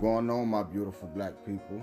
[0.00, 1.82] Going on, my beautiful black people?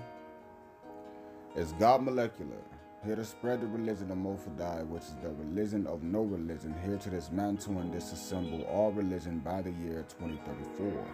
[1.55, 2.57] It's God Molecular,
[3.05, 6.97] here to spread the religion of Mofadai, which is the religion of no religion, here
[6.97, 11.05] to dismantle and disassemble all religion by the year 2034.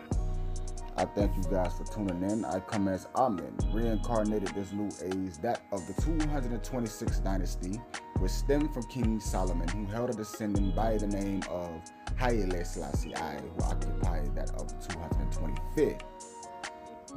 [0.95, 2.45] I thank you guys for tuning in.
[2.45, 7.81] I come as Amen, reincarnated this new age, that of the 226th dynasty,
[8.19, 11.69] which stemmed from King Solomon, who held a descendant by the name of
[12.15, 16.32] Haile Selassie I, who occupied that of the 225th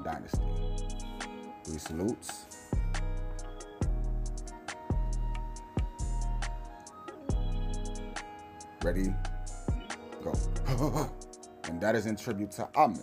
[0.04, 0.40] dynasty.
[1.64, 2.46] Three salutes.
[8.82, 9.12] Ready?
[10.22, 10.32] Go.
[11.64, 13.02] and that is in tribute to Amen,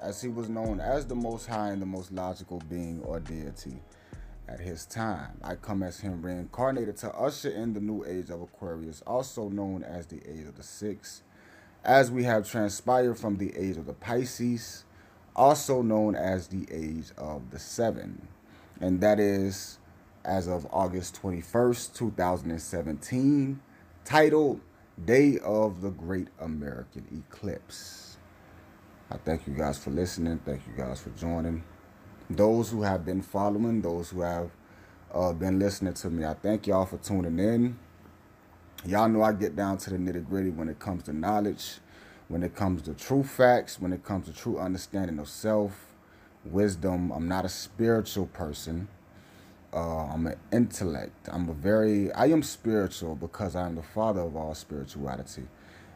[0.00, 3.80] as he was known as the most high and the most logical being or deity
[4.48, 5.38] at his time.
[5.42, 9.82] I come as him reincarnated to usher in the new age of Aquarius, also known
[9.82, 11.22] as the age of the six,
[11.84, 14.84] as we have transpired from the age of the Pisces,
[15.36, 18.26] also known as the age of the seven.
[18.80, 19.78] And that is
[20.24, 23.60] as of August 21st, 2017,
[24.04, 24.60] titled
[25.04, 28.16] Day of the Great American Eclipse.
[29.10, 30.40] I thank you guys for listening.
[30.44, 31.62] Thank you guys for joining.
[32.28, 34.50] Those who have been following, those who have
[35.14, 37.78] uh, been listening to me, I thank y'all for tuning in.
[38.84, 41.78] Y'all know I get down to the nitty gritty when it comes to knowledge
[42.28, 45.86] when it comes to true facts, when it comes to true understanding of self,
[46.44, 47.10] wisdom.
[47.12, 48.88] I'm not a spiritual person.
[49.72, 51.28] Uh, I'm an intellect.
[51.30, 55.42] I'm a very, I am spiritual because I am the father of all spirituality.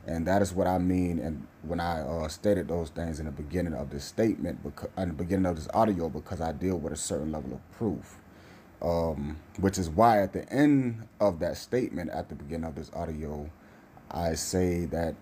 [0.07, 1.19] And that is what I mean.
[1.19, 5.09] And when I uh, stated those things in the beginning of this statement, because, in
[5.09, 8.17] the beginning of this audio, because I deal with a certain level of proof.
[8.83, 12.91] Um, which is why at the end of that statement, at the beginning of this
[12.95, 13.51] audio,
[14.11, 15.15] I say that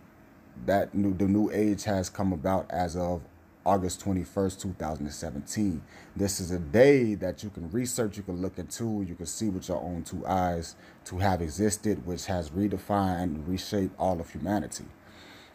[0.66, 3.22] that new the new age has come about as of
[3.68, 5.82] August 21st, 2017.
[6.16, 9.50] This is a day that you can research, you can look into, you can see
[9.50, 10.74] with your own two eyes
[11.04, 14.86] to have existed, which has redefined and reshaped all of humanity.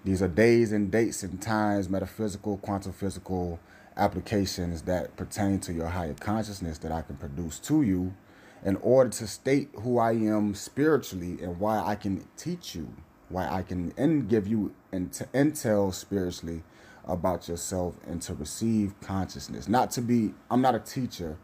[0.03, 3.59] These are days and dates and times, metaphysical, quantum physical
[3.97, 8.13] applications that pertain to your higher consciousness that I can produce to you
[8.63, 12.94] in order to state who I am spiritually and why I can teach you
[13.29, 16.63] why I can and give you intel spiritually
[17.05, 19.67] about yourself and to receive consciousness.
[19.67, 21.37] Not to be, I'm not a teacher.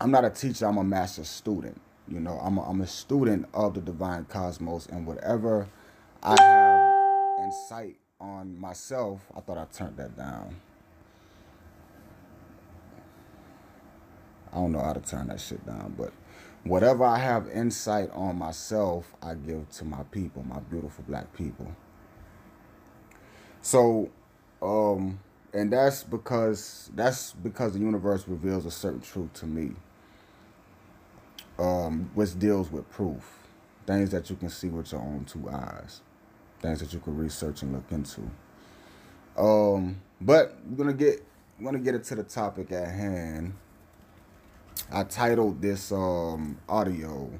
[0.00, 1.80] I'm not a teacher, I'm a master student.
[2.08, 5.68] You know, I'm a, I'm a student of the divine cosmos and whatever
[6.22, 10.56] I have insight on myself, I thought I turned that down.
[14.52, 16.12] I don't know how to turn that shit down, but
[16.64, 21.74] whatever I have insight on myself, I give to my people, my beautiful black people.
[23.60, 24.10] So,
[24.60, 25.20] um,
[25.52, 29.72] and that's because that's because the universe reveals a certain truth to me,
[31.58, 33.38] um, which deals with proof,
[33.86, 36.00] things that you can see with your own two eyes,
[36.60, 38.22] things that you can research and look into.
[39.36, 41.24] Um, but we're gonna get
[41.58, 43.54] we're gonna get into the topic at hand
[44.90, 47.30] I titled this um, audio.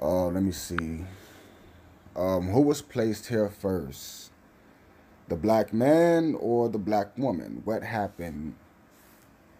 [0.00, 1.04] Uh, let me see.
[2.16, 4.30] Um, who was placed here first?
[5.28, 7.62] The black man or the black woman?
[7.64, 8.54] What happened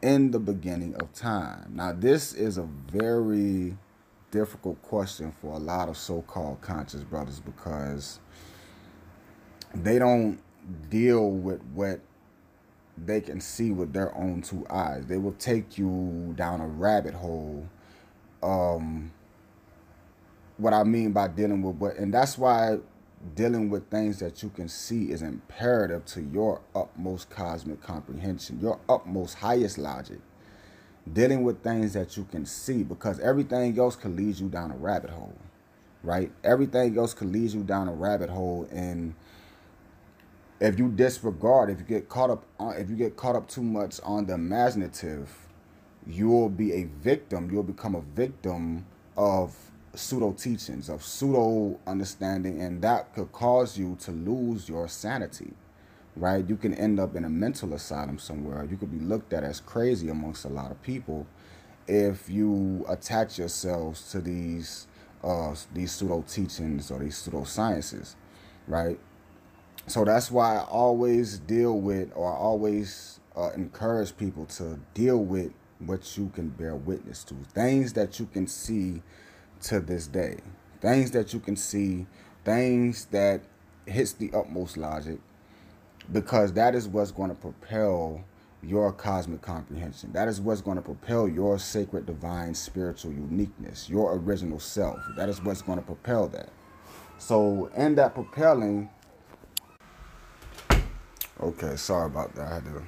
[0.03, 1.73] in the beginning of time?
[1.75, 3.77] Now, this is a very
[4.31, 8.19] difficult question for a lot of so-called conscious brothers because
[9.75, 10.41] they don't
[10.91, 12.01] deal with what
[12.97, 15.07] they can see with their own two eyes.
[15.07, 17.69] They will take you down a rabbit hole.
[18.43, 19.13] Um,
[20.57, 22.79] what I mean by dealing with what, and that's why
[23.35, 28.79] dealing with things that you can see is imperative to your utmost cosmic comprehension, your
[28.89, 30.19] utmost highest logic.
[31.11, 34.77] Dealing with things that you can see because everything else could lead you down a
[34.77, 35.37] rabbit hole,
[36.03, 36.31] right?
[36.43, 39.15] Everything else could lead you down a rabbit hole and
[40.61, 43.63] if you disregard, if you get caught up on, if you get caught up too
[43.63, 45.31] much on the imaginative,
[46.07, 47.51] you'll be a victim.
[47.51, 48.87] You'll become a victim
[49.17, 49.57] of
[49.95, 55.53] pseudo teachings, of pseudo understanding, and that could cause you to lose your sanity.
[56.17, 56.49] Right?
[56.49, 58.65] You can end up in a mental asylum somewhere.
[58.71, 61.27] You could be looked at as crazy amongst a lot of people
[61.87, 64.87] if you attach yourselves to these
[65.23, 68.15] uh, these pseudo teachings or these pseudo sciences,
[68.69, 68.99] right?
[69.87, 75.19] So that's why I always deal with or I always uh, encourage people to deal
[75.19, 79.03] with what you can bear witness to things that you can see
[79.63, 80.39] to this day
[80.81, 82.07] things that you can see
[82.45, 83.41] things that
[83.87, 85.19] hits the utmost logic
[86.13, 88.23] because that is what's going to propel
[88.63, 90.13] your cosmic comprehension.
[90.13, 94.99] That is what's going to propel your sacred, divine, spiritual uniqueness, your original self.
[95.17, 96.51] That is what's going to propel that.
[97.19, 98.91] So, in that propelling,
[101.41, 102.47] okay, sorry about that.
[102.47, 102.83] I had to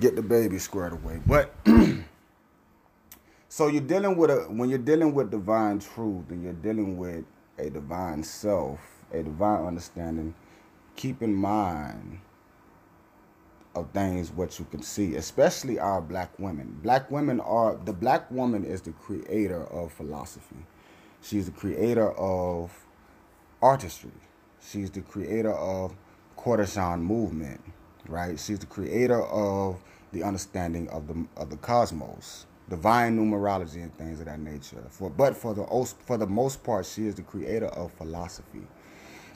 [0.00, 1.20] get the baby squared away.
[1.26, 1.54] But
[3.48, 7.24] so you're dealing with a when you're dealing with divine truth and you're dealing with
[7.58, 8.80] a divine self,
[9.12, 10.34] a divine understanding,
[10.96, 12.20] keep in mind
[13.74, 16.78] of things what you can see, especially our black women.
[16.82, 20.56] Black women are the black woman is the creator of philosophy.
[21.22, 22.72] She's the creator of
[23.60, 24.10] artistry.
[24.60, 25.94] She's the creator of
[26.38, 27.60] courtesan movement,
[28.08, 28.38] right?
[28.38, 29.82] She's the creator of
[30.12, 34.84] the understanding of the of the cosmos, divine numerology and things of that nature.
[34.88, 35.64] For but for the
[36.06, 38.62] for the most part, she is the creator of philosophy.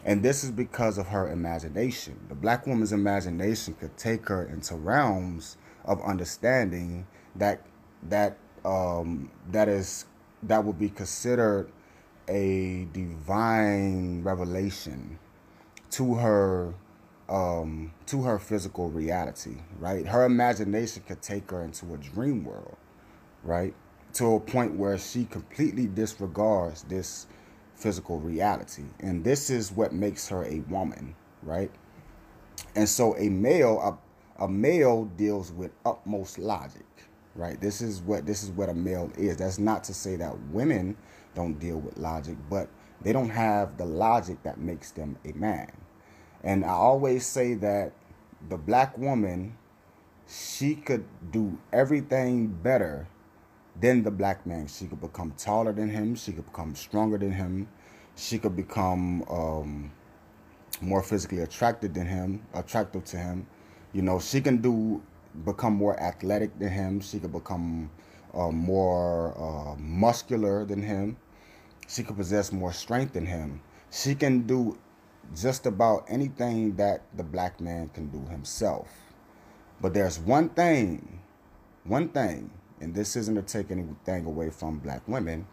[0.05, 2.19] And this is because of her imagination.
[2.29, 7.67] The black woman's imagination could take her into realms of understanding that
[8.09, 10.07] that um, that is
[10.45, 11.69] that would be considered
[12.29, 15.19] a divine revelation
[15.91, 16.75] to her
[17.33, 20.07] um, to her physical reality, right?
[20.07, 22.77] Her imagination could take her into a dream world,
[23.43, 23.75] right?
[24.15, 27.27] To a point where she completely disregards this
[27.75, 28.85] physical reality.
[29.01, 31.71] And this is what makes her a woman, right?
[32.77, 33.81] And so a male,
[34.39, 36.85] a, a male deals with utmost logic,
[37.35, 37.59] right?
[37.59, 39.39] This is what this is what a male is.
[39.39, 40.99] That's not to say that women
[41.35, 42.69] don't deal with logic, but
[43.01, 45.73] they don't have the logic that makes them a man.
[46.43, 47.93] And I always say that
[48.49, 49.57] the black woman,
[50.29, 53.07] she could do everything better
[53.81, 56.15] than the black man, she could become taller than him.
[56.15, 57.69] She could become stronger than him.
[58.17, 59.91] She could become um,
[60.81, 63.47] more physically attracted than him, attractive to him.
[63.93, 65.03] You know, she can do
[65.45, 67.01] become more athletic than him.
[67.01, 67.91] She could become
[68.35, 71.17] uh, more uh, muscular than him.
[71.89, 73.61] She could possess more strength than him.
[73.91, 74.79] She can do
[75.35, 78.89] just about anything that the black man can do himself.
[79.81, 81.21] But there's one thing,
[81.85, 82.51] one thing
[82.83, 85.47] and this isn't to take anything away from black women,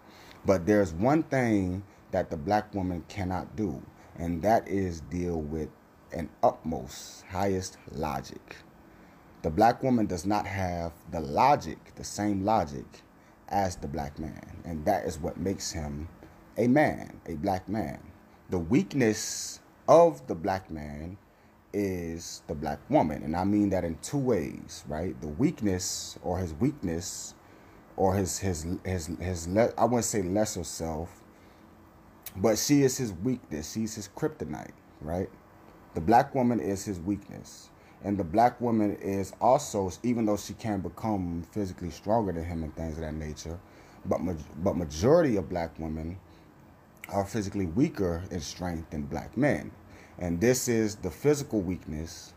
[0.45, 3.81] but there's one thing that the black woman cannot do,
[4.17, 5.69] and that is deal with
[6.11, 8.57] an utmost, highest logic.
[9.43, 12.85] The black woman does not have the logic, the same logic
[13.49, 16.09] as the black man, and that is what makes him
[16.57, 17.99] a man, a black man.
[18.49, 19.59] The weakness
[19.89, 21.17] of the black man
[21.73, 23.23] is the black woman.
[23.23, 25.19] And I mean that in two ways, right?
[25.19, 27.33] The weakness or his weakness
[27.97, 31.09] or his his his his le- I wouldn't say lesser self,
[32.37, 33.73] but she is his weakness.
[33.73, 35.29] She's his kryptonite, right?
[35.95, 37.69] The black woman is his weakness.
[38.03, 42.63] And the black woman is also, even though she can become physically stronger than him
[42.63, 43.59] and things of that nature,
[44.05, 44.21] but
[44.63, 46.19] but majority of black women
[47.09, 49.71] are physically weaker in strength than black men.
[50.19, 52.33] And this is the physical weakness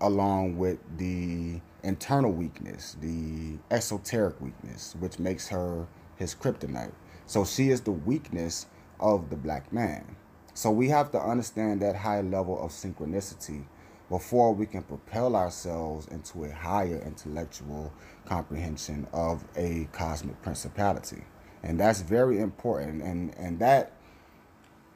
[0.00, 6.92] along with the internal weakness, the esoteric weakness, which makes her his kryptonite.
[7.26, 8.66] So she is the weakness
[9.00, 10.16] of the black man.
[10.54, 13.64] So we have to understand that high level of synchronicity
[14.08, 17.92] before we can propel ourselves into a higher intellectual
[18.24, 21.24] comprehension of a cosmic principality.
[21.62, 23.02] And that's very important.
[23.02, 23.92] And and that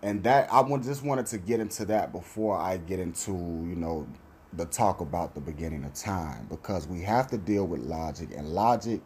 [0.03, 4.07] and that I just wanted to get into that before I get into you know
[4.55, 8.49] the talk about the beginning of time because we have to deal with logic and
[8.49, 9.01] logic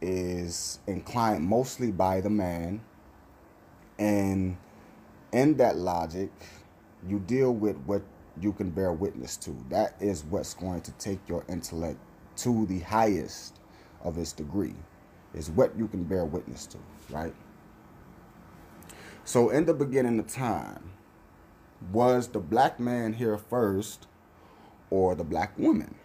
[0.00, 2.80] is inclined mostly by the man.
[3.98, 4.56] And
[5.32, 6.30] in that logic
[7.06, 8.02] you deal with what
[8.40, 9.56] you can bear witness to.
[9.68, 11.98] That is what's going to take your intellect
[12.36, 13.58] to the highest
[14.02, 14.76] of its degree
[15.34, 16.78] is what you can bear witness to
[17.10, 17.34] right
[19.28, 20.92] so, in the beginning of time,
[21.92, 24.06] was the black man here first
[24.88, 25.96] or the black woman?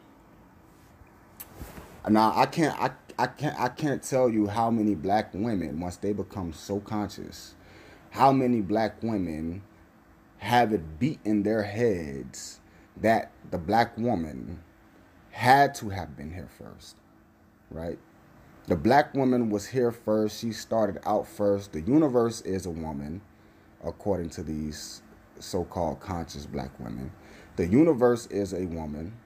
[2.09, 5.95] Now, I can't, I, I can't, I can't tell you how many black women, once
[5.95, 7.55] they become so conscious,
[8.09, 9.61] how many black women
[10.39, 12.59] have it beat in their heads
[12.97, 14.61] that the black woman
[15.29, 16.97] had to have been here first,
[17.71, 17.99] right?
[18.65, 20.39] The black woman was here first.
[20.39, 21.73] She started out first.
[21.73, 23.21] The universe is a woman,
[23.83, 25.01] according to these
[25.39, 27.11] so called conscious black women.
[27.57, 29.17] The universe is a woman.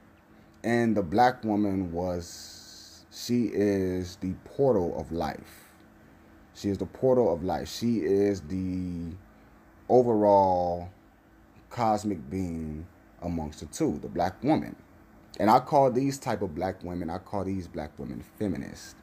[0.64, 5.70] And the black woman was, she is the portal of life.
[6.56, 7.70] She is the portal of life.
[7.70, 9.16] She is the
[9.88, 10.90] overall
[11.70, 12.88] cosmic being
[13.22, 14.76] amongst the two, the black woman.
[15.40, 18.96] And I call these type of black women, I call these black women feminists,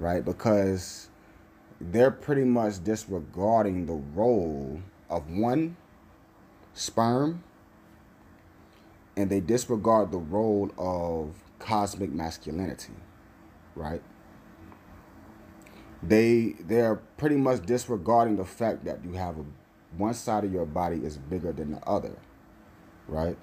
[0.00, 0.24] right?
[0.24, 1.08] Because
[1.80, 5.76] they're pretty much disregarding the role of one
[6.74, 7.42] sperm
[9.16, 12.94] and they disregard the role of cosmic masculinity,
[13.76, 14.02] right?
[16.02, 19.44] They they're pretty much disregarding the fact that you have a
[19.96, 22.16] one side of your body is bigger than the other,
[23.08, 23.36] right?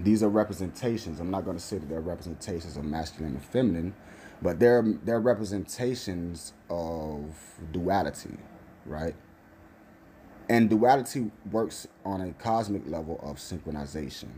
[0.00, 1.20] These are representations.
[1.20, 3.94] I'm not going to say that they're representations of masculine and feminine,
[4.42, 7.24] but they're they're representations of
[7.70, 8.36] duality,
[8.84, 9.14] right?
[10.48, 14.30] And duality works on a cosmic level of synchronization.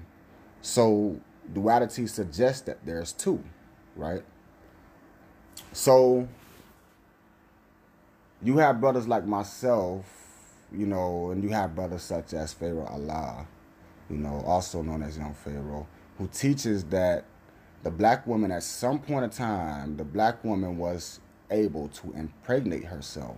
[0.61, 1.19] So
[1.53, 3.43] duality suggests that there's two,
[3.97, 4.23] right?
[5.73, 6.29] So
[8.43, 10.05] you have brothers like myself,
[10.71, 13.47] you know, and you have brothers such as Pharaoh Allah,
[14.11, 15.87] you know, also known as Young Pharaoh,
[16.19, 17.25] who teaches that
[17.85, 22.85] the black woman at some point in time, the black woman was able to impregnate
[22.85, 23.37] herself.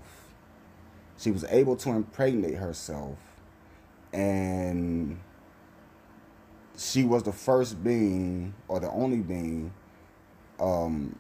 [1.19, 3.19] She was able to impregnate herself
[4.13, 5.19] and
[6.77, 9.73] she was the first being or the only being
[10.61, 11.19] um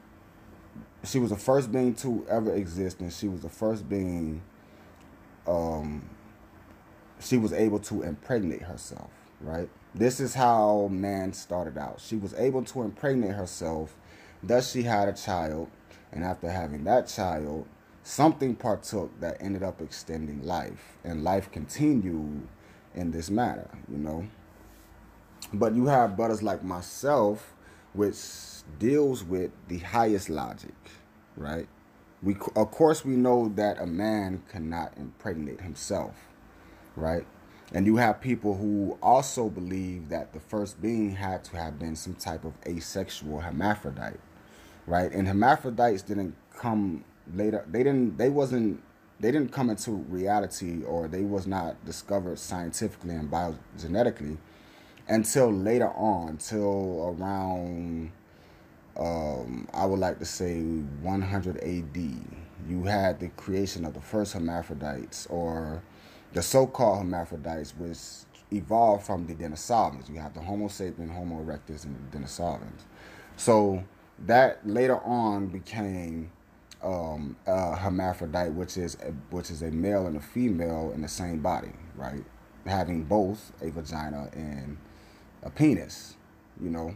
[1.04, 4.42] she was the first being to ever exist and she was the first being
[5.46, 6.08] um
[7.20, 12.00] she was able to impregnate herself right this is how man started out.
[12.00, 13.96] She was able to impregnate herself.
[14.42, 15.70] Thus she had a child.
[16.12, 17.66] And after having that child
[18.02, 20.98] something partook that ended up extending life.
[21.02, 22.46] And life continued
[22.94, 24.26] in this matter you know?
[25.52, 27.54] But you have brothers like myself
[27.94, 28.18] which
[28.78, 30.74] deals with the highest logic
[31.36, 31.68] right?
[32.22, 36.14] We of course we know that a man cannot impregnate himself
[36.96, 37.26] right
[37.74, 41.96] and you have people who also believe that the first being had to have been
[41.96, 44.18] some type of asexual hermaphrodite
[44.86, 45.12] right?
[45.12, 47.04] And hermaphrodites didn't come
[47.34, 48.82] later they didn't they wasn't
[49.20, 54.36] they didn't come into reality or they was not discovered scientifically and biogenetically
[55.08, 58.12] until later on till around
[58.98, 61.96] um, I would like to say 100 AD,
[62.68, 65.82] you had the creation of the first hermaphrodites or
[66.36, 67.98] the so-called hermaphrodites, which
[68.52, 70.10] evolved from the Denisovans.
[70.10, 72.82] You have the Homo sapien, Homo erectus, and the Denisovans.
[73.38, 73.82] So
[74.26, 76.30] that later on became
[76.82, 81.08] um, a hermaphrodite, which is a, which is a male and a female in the
[81.08, 82.22] same body, right?
[82.66, 84.76] Having both a vagina and
[85.42, 86.16] a penis,
[86.62, 86.94] you know.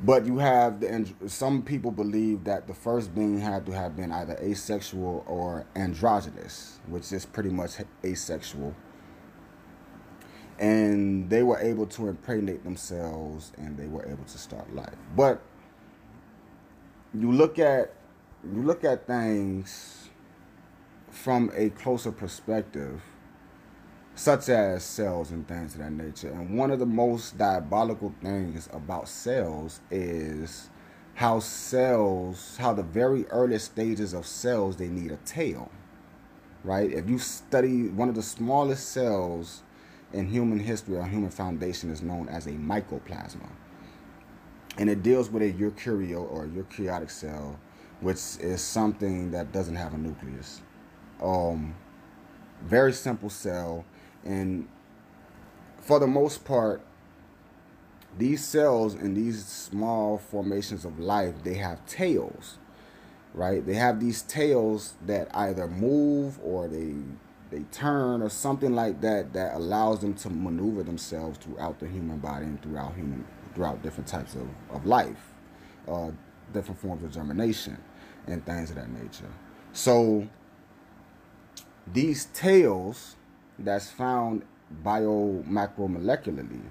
[0.00, 3.96] But you have the and some people believe that the first being had to have
[3.96, 8.74] been either asexual or androgynous, which is pretty much asexual.
[10.58, 14.94] And they were able to impregnate themselves and they were able to start life.
[15.16, 15.40] But
[17.14, 17.94] you look at
[18.44, 20.08] you look at things
[21.10, 23.02] from a closer perspective
[24.14, 26.30] such as cells and things of that nature.
[26.30, 30.70] And one of the most diabolical things about cells is
[31.14, 35.70] how cells, how the very earliest stages of cells, they need a tail,
[36.64, 36.90] right?
[36.92, 39.62] If you study one of the smallest cells
[40.12, 43.48] in human history or human foundation is known as a mycoplasma.
[44.78, 47.58] And it deals with a eukaryote or eukaryotic cell,
[48.00, 50.62] which is something that doesn't have a nucleus.
[51.22, 51.74] Um,
[52.62, 53.84] very simple cell
[54.24, 54.68] and
[55.80, 56.80] for the most part,
[58.18, 62.58] these cells in these small formations of life, they have tails,
[63.34, 63.64] right?
[63.64, 66.94] They have these tails that either move or they
[67.50, 72.18] they turn or something like that that allows them to maneuver themselves throughout the human
[72.18, 75.34] body and throughout human throughout different types of, of life,
[75.86, 76.10] uh,
[76.54, 77.76] different forms of germination
[78.26, 79.30] and things of that nature.
[79.74, 80.28] So
[81.86, 83.16] these tails
[83.64, 84.42] that's found
[84.84, 86.62] biomacromolecularly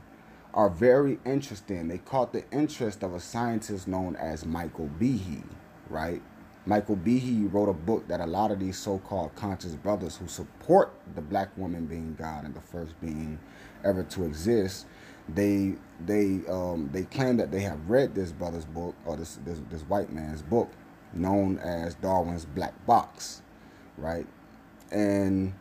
[0.53, 1.88] are very interesting.
[1.88, 5.44] They caught the interest of a scientist known as Michael Behe,
[5.89, 6.22] right?
[6.65, 10.94] Michael Behe wrote a book that a lot of these so-called conscious brothers who support
[11.15, 13.39] the black woman being God and the first being
[13.83, 14.85] ever to exist,
[15.27, 19.59] they they um, they claim that they have read this brother's book or this, this
[19.70, 20.70] this white man's book
[21.13, 23.42] known as Darwin's Black Box,
[23.98, 24.27] right?
[24.92, 25.53] And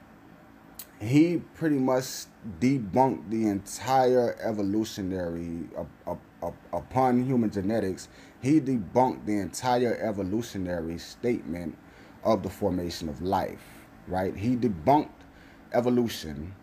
[1.01, 2.27] he pretty much
[2.61, 5.69] debunked the entire evolutionary
[6.73, 8.09] upon human genetics
[8.43, 11.77] he debunked the entire evolutionary statement
[12.23, 15.09] of the formation of life right he debunked
[15.73, 16.55] evolution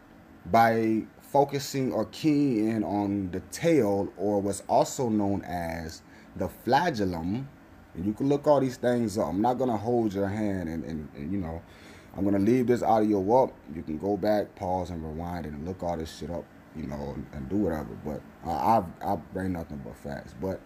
[0.51, 6.01] by focusing or keying in on the tail, or what's also known as
[6.35, 7.47] the flagellum.
[7.93, 9.27] And you can look all these things up.
[9.27, 11.61] I'm not gonna hold your hand and, and, and you know,
[12.17, 13.53] I'm gonna leave this audio up.
[13.75, 17.13] You can go back, pause, and rewind and look all this shit up, you know,
[17.15, 17.95] and, and do whatever.
[18.03, 20.33] But uh, I I bring nothing but facts.
[20.41, 20.59] But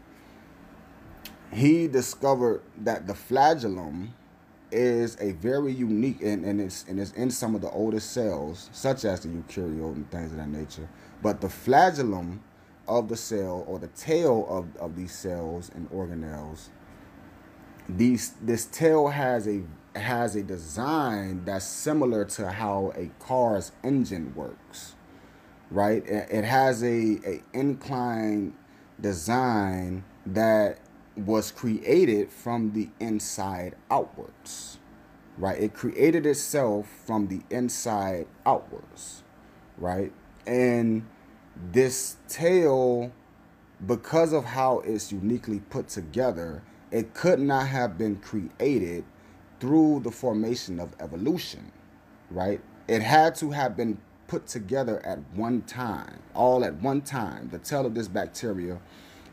[1.52, 4.14] he discovered that the flagellum
[4.72, 8.70] is a very unique and, and it's and it's in some of the oldest cells,
[8.72, 10.88] such as the eukaryote and things of that nature.
[11.22, 12.42] But the flagellum
[12.88, 16.70] of the cell or the tail of, of these cells and organelles,
[17.90, 19.64] these this tail has a
[19.96, 24.96] has a design that's similar to how a car's engine works.
[25.70, 26.06] Right?
[26.06, 28.54] It, has a, a incline
[29.00, 30.80] design that
[31.16, 34.80] was created from the inside outwards,
[35.38, 35.58] right?
[35.60, 39.24] It created itself from the inside outwards,
[39.78, 40.12] right?
[40.48, 41.06] And
[41.72, 43.12] this tail,
[43.86, 49.04] because of how it's uniquely put together, it could not have been created
[49.62, 51.72] through the formation of evolution,
[52.32, 52.60] right?
[52.88, 57.50] It had to have been put together at one time, all at one time.
[57.52, 58.80] The tail of this bacteria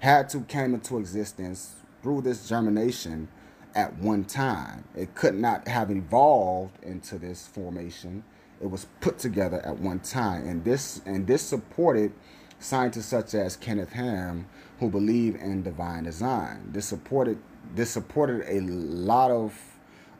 [0.01, 3.29] had to came into existence through this germination
[3.75, 4.85] at one time.
[4.95, 8.23] It could not have evolved into this formation.
[8.61, 10.47] It was put together at one time.
[10.47, 12.13] And this and this supported
[12.59, 14.47] scientists such as Kenneth Ham
[14.79, 16.71] who believe in divine design.
[16.73, 17.39] This supported
[17.75, 19.68] this supported a lot of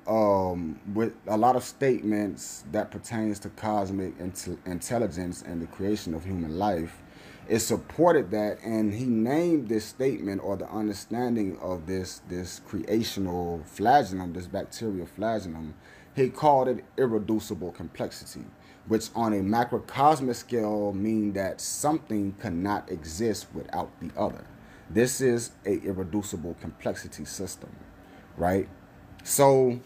[0.09, 4.15] um, with a lot of statements that pertains to cosmic
[4.67, 7.03] intelligence and the creation of human life
[7.49, 13.63] it supported that and he named this statement or the understanding of this this creational
[13.67, 15.75] flagellum this bacterial flagellum
[16.15, 18.45] he called it irreducible complexity
[18.89, 24.47] which on a macrocosmic scale mean that something cannot exist without the other.
[24.89, 27.71] This is a irreducible complexity system
[28.39, 28.69] right?
[29.25, 29.81] So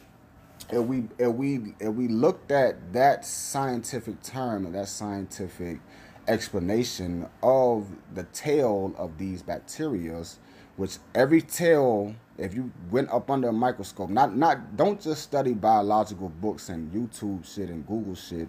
[0.73, 5.79] if we if we if we looked at that scientific term and that scientific
[6.27, 10.39] explanation of the tail of these bacterias,
[10.77, 15.53] which every tail, if you went up under a microscope, not not don't just study
[15.53, 18.49] biological books and YouTube shit and Google shit.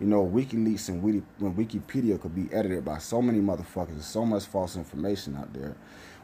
[0.00, 3.90] You know, WikiLeaks and Wiki, when Wikipedia could be edited by so many motherfuckers.
[3.90, 5.76] There's so much false information out there.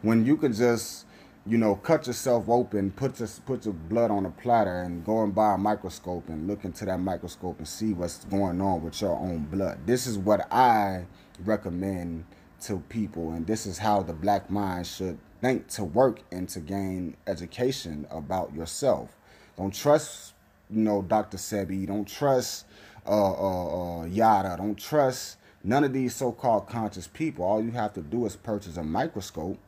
[0.02, 1.06] When you could just
[1.46, 5.22] you know, cut yourself open, put your, put your blood on a platter and go
[5.22, 9.00] and buy a microscope and look into that microscope and see what's going on with
[9.00, 9.78] your own blood.
[9.86, 11.06] This is what I
[11.44, 12.26] recommend
[12.62, 16.60] to people and this is how the black mind should think to work and to
[16.60, 19.16] gain education about yourself.
[19.56, 20.34] Don't trust,
[20.68, 21.38] you know, Dr.
[21.38, 21.86] Sebi.
[21.86, 22.66] Don't trust
[23.06, 24.56] uh, uh, uh, Yada.
[24.58, 27.46] Don't trust none of these so-called conscious people.
[27.46, 29.58] All you have to do is purchase a microscope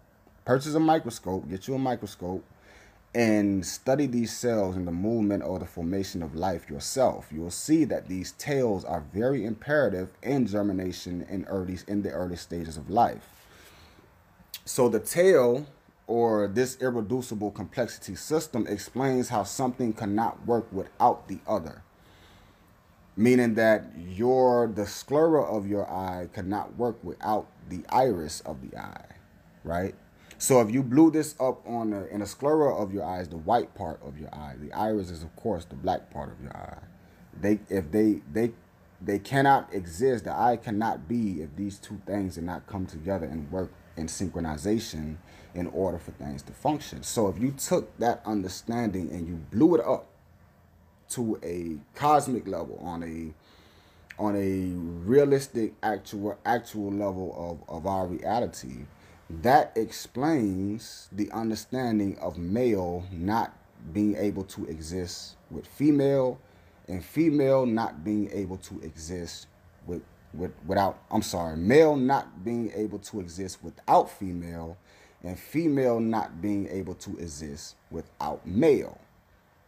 [0.44, 2.44] purchase a microscope, get you a microscope,
[3.14, 7.28] and study these cells and the movement or the formation of life yourself.
[7.30, 12.10] You will see that these tails are very imperative in germination in early in the
[12.10, 13.28] early stages of life.
[14.64, 15.66] So the tail
[16.06, 21.82] or this irreducible complexity system explains how something cannot work without the other.
[23.14, 28.78] Meaning that your the sclera of your eye cannot work without the iris of the
[28.78, 29.04] eye,
[29.64, 29.94] right?
[30.42, 33.36] So if you blew this up on the in the sclera of your eyes, the
[33.36, 36.56] white part of your eye, the iris is of course the black part of your
[36.56, 36.78] eye.
[37.40, 38.50] They if they they
[39.00, 40.24] they cannot exist.
[40.24, 44.08] The eye cannot be if these two things did not come together and work in
[44.08, 45.18] synchronization
[45.54, 47.04] in order for things to function.
[47.04, 50.08] So if you took that understanding and you blew it up
[51.10, 54.74] to a cosmic level on a on a
[55.08, 57.32] realistic actual actual level
[57.68, 58.86] of, of our reality,
[59.40, 63.56] that explains the understanding of male not
[63.92, 66.38] being able to exist with female
[66.88, 69.46] and female not being able to exist
[69.86, 70.02] with,
[70.34, 74.76] with without I'm sorry, male not being able to exist without female
[75.24, 79.00] and female not being able to exist without male.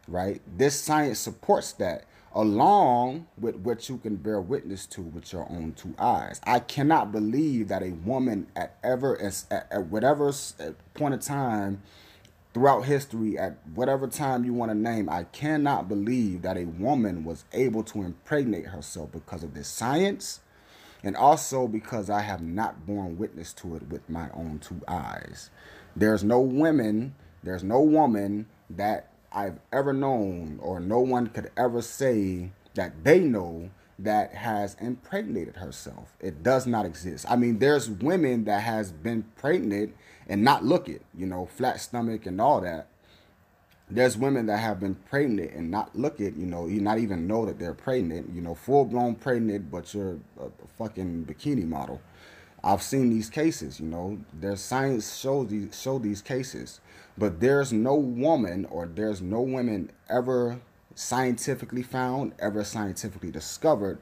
[0.07, 0.41] Right?
[0.57, 5.71] This science supports that along with what you can bear witness to with your own
[5.73, 6.41] two eyes.
[6.43, 10.33] I cannot believe that a woman at ever at, at whatever
[10.93, 11.81] point of time
[12.53, 17.23] throughout history at whatever time you want to name, I cannot believe that a woman
[17.23, 20.41] was able to impregnate herself because of this science
[21.03, 25.49] and also because I have not borne witness to it with my own two eyes.
[25.95, 31.81] There's no women, there's no woman that I've ever known, or no one could ever
[31.81, 33.69] say that they know
[33.99, 36.15] that has impregnated herself.
[36.21, 37.25] It does not exist.
[37.29, 39.93] I mean, there's women that has been pregnant
[40.27, 42.87] and not look it, you know, flat stomach and all that.
[43.89, 47.27] There's women that have been pregnant and not look it, you know, you not even
[47.27, 52.01] know that they're pregnant, you know, full blown pregnant, but you're a, fucking bikini model.
[52.63, 56.81] I've seen these cases, you know, there's science shows these show these cases,
[57.17, 60.59] but there's no woman or there's no women ever
[60.95, 63.99] scientifically found, ever scientifically discovered,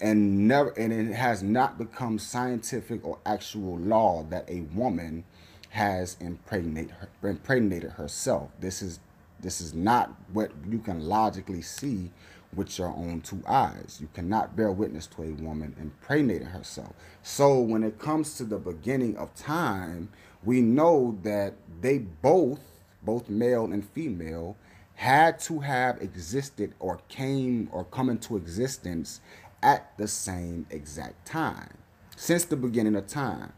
[0.00, 5.24] and never and it has not become scientific or actual law that a woman
[5.70, 8.50] has impregnated her, impregnated herself.
[8.60, 9.00] This is
[9.40, 12.10] this is not what you can logically see
[12.54, 13.98] with your own two eyes.
[14.00, 16.92] You cannot bear witness to a woman impregnating herself.
[17.22, 20.10] So when it comes to the beginning of time,
[20.44, 22.60] we know that they both,
[23.02, 24.56] both male and female,
[24.94, 29.20] had to have existed or came or come into existence
[29.62, 31.76] at the same exact time
[32.16, 33.52] since the beginning of time.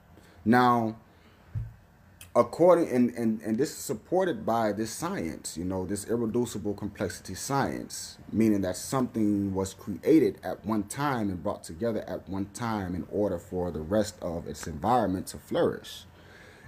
[0.44, 0.96] Now,
[2.34, 7.34] according and, and and this is supported by this science you know this irreducible complexity
[7.34, 12.94] science meaning that something was created at one time and brought together at one time
[12.94, 16.04] in order for the rest of its environment to flourish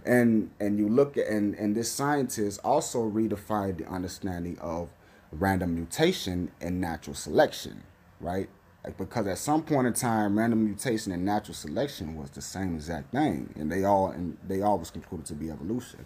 [0.05, 4.90] and and you look at and and this scientist also redefined the understanding of
[5.33, 7.83] random mutation and natural selection
[8.21, 8.49] right
[8.85, 12.75] like because at some point in time, random mutation and natural selection was the same
[12.75, 16.05] exact thing, and they all and they all was concluded to be evolution.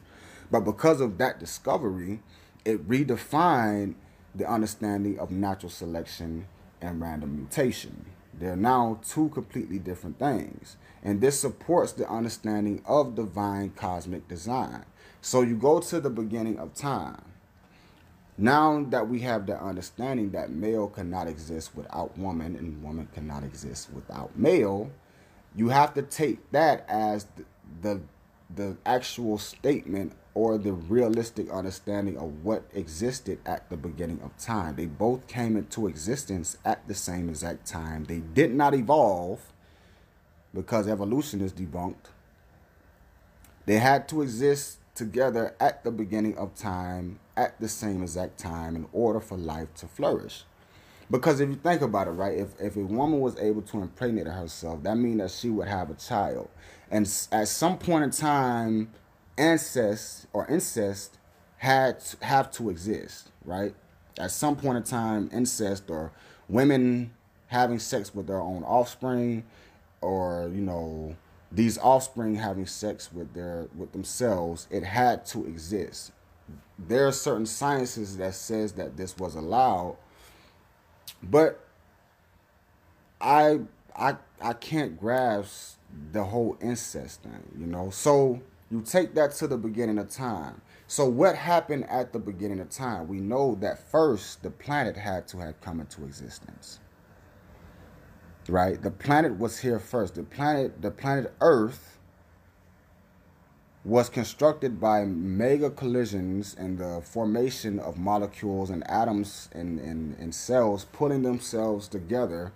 [0.51, 2.23] But because of that discovery,
[2.65, 3.95] it redefined
[4.35, 6.47] the understanding of natural selection
[6.81, 8.07] and random mutation.
[8.39, 10.77] They're now two completely different things.
[11.03, 14.85] And this supports the understanding of divine cosmic design.
[15.21, 17.23] So you go to the beginning of time
[18.39, 23.43] now that we have the understanding that male cannot exist without woman and woman cannot
[23.43, 24.91] exist without male,
[25.57, 27.45] you have to take that as the,
[27.83, 28.01] the,
[28.55, 34.77] the actual statement or the realistic understanding of what existed at the beginning of time.
[34.77, 38.05] They both came into existence at the same exact time.
[38.05, 39.41] They did not evolve
[40.55, 42.13] because evolution is debunked.
[43.67, 48.77] They had to exist together at the beginning of time at the same exact time
[48.77, 50.45] in order for life to flourish.
[51.11, 54.29] Because if you think about it, right, if, if a woman was able to impregnate
[54.29, 56.49] herself, that means that she would have a child.
[56.93, 58.93] And at some point in time,
[59.39, 61.19] incest or incest
[61.59, 63.75] had to, have to exist, right?
[64.19, 66.13] At some point in time, incest or
[66.49, 67.13] women
[67.47, 69.45] having sex with their own offspring
[70.01, 71.17] or, you know,
[71.51, 76.13] these offspring having sex with their with themselves, it had to exist.
[76.79, 79.97] There are certain sciences that says that this was allowed,
[81.23, 81.65] but
[83.21, 83.61] I
[83.97, 85.79] I I can't grasp
[86.13, 87.91] the whole incest thing, you know.
[87.91, 90.61] So you take that to the beginning of time.
[90.87, 93.09] So what happened at the beginning of time?
[93.09, 96.81] We know that first the planet had to have come into existence
[98.49, 98.81] right?
[98.83, 100.15] The planet was here first.
[100.15, 101.99] The planet, the planet Earth
[103.85, 110.35] was constructed by mega collisions and the formation of molecules and atoms and, and, and
[110.35, 112.53] cells putting themselves together,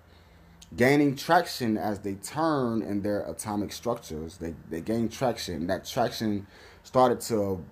[0.77, 4.39] gaining traction as they turn in their atomic structures.
[4.39, 5.67] They, they gain traction.
[5.67, 6.47] That traction
[6.83, 7.65] started to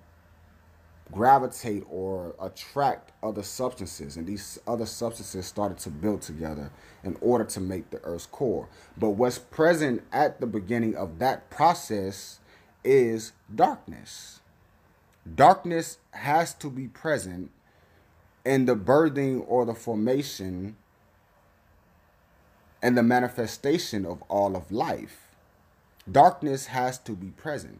[1.11, 6.71] gravitate or attract other substances and these other substances started to build together
[7.03, 11.49] in order to make the earth's core but what's present at the beginning of that
[11.49, 12.39] process
[12.83, 14.39] is darkness
[15.35, 17.51] darkness has to be present
[18.45, 20.75] in the birthing or the formation
[22.81, 25.27] and the manifestation of all of life
[26.11, 27.79] darkness has to be present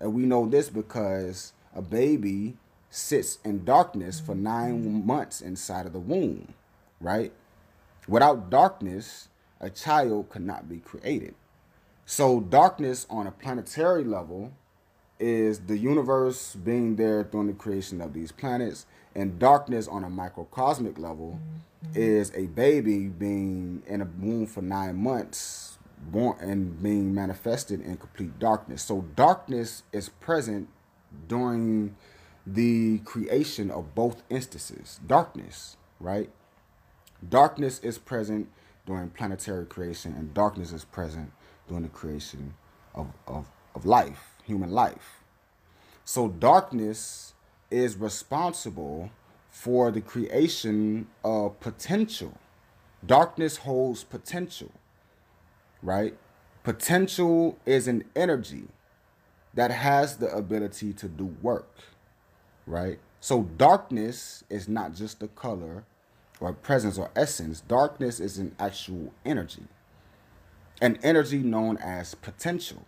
[0.00, 2.56] and we know this because a baby
[2.90, 6.54] sits in darkness for nine months inside of the womb,
[7.00, 7.32] right?
[8.08, 9.28] Without darkness,
[9.60, 11.34] a child could not be created.
[12.04, 14.52] So, darkness on a planetary level
[15.20, 20.10] is the universe being there during the creation of these planets, and darkness on a
[20.10, 21.38] microcosmic level
[21.94, 27.96] is a baby being in a womb for nine months, born and being manifested in
[27.96, 28.82] complete darkness.
[28.82, 30.68] So, darkness is present
[31.28, 31.96] during
[32.46, 35.00] the creation of both instances.
[35.06, 36.30] Darkness, right?
[37.26, 38.48] Darkness is present
[38.86, 41.32] during planetary creation, and darkness is present
[41.68, 42.54] during the creation
[42.94, 45.22] of, of, of life, human life.
[46.04, 47.34] So, darkness
[47.70, 49.10] is responsible
[49.60, 52.38] for the creation of potential,
[53.06, 54.70] Darkness holds potential,
[55.82, 56.16] right?
[56.62, 58.64] Potential is an energy
[59.54, 61.70] that has the ability to do work,
[62.66, 62.98] right?
[63.20, 65.84] So darkness is not just a color
[66.40, 67.62] or presence or essence.
[67.62, 69.64] Darkness is an actual energy.
[70.82, 72.84] An energy known as potential.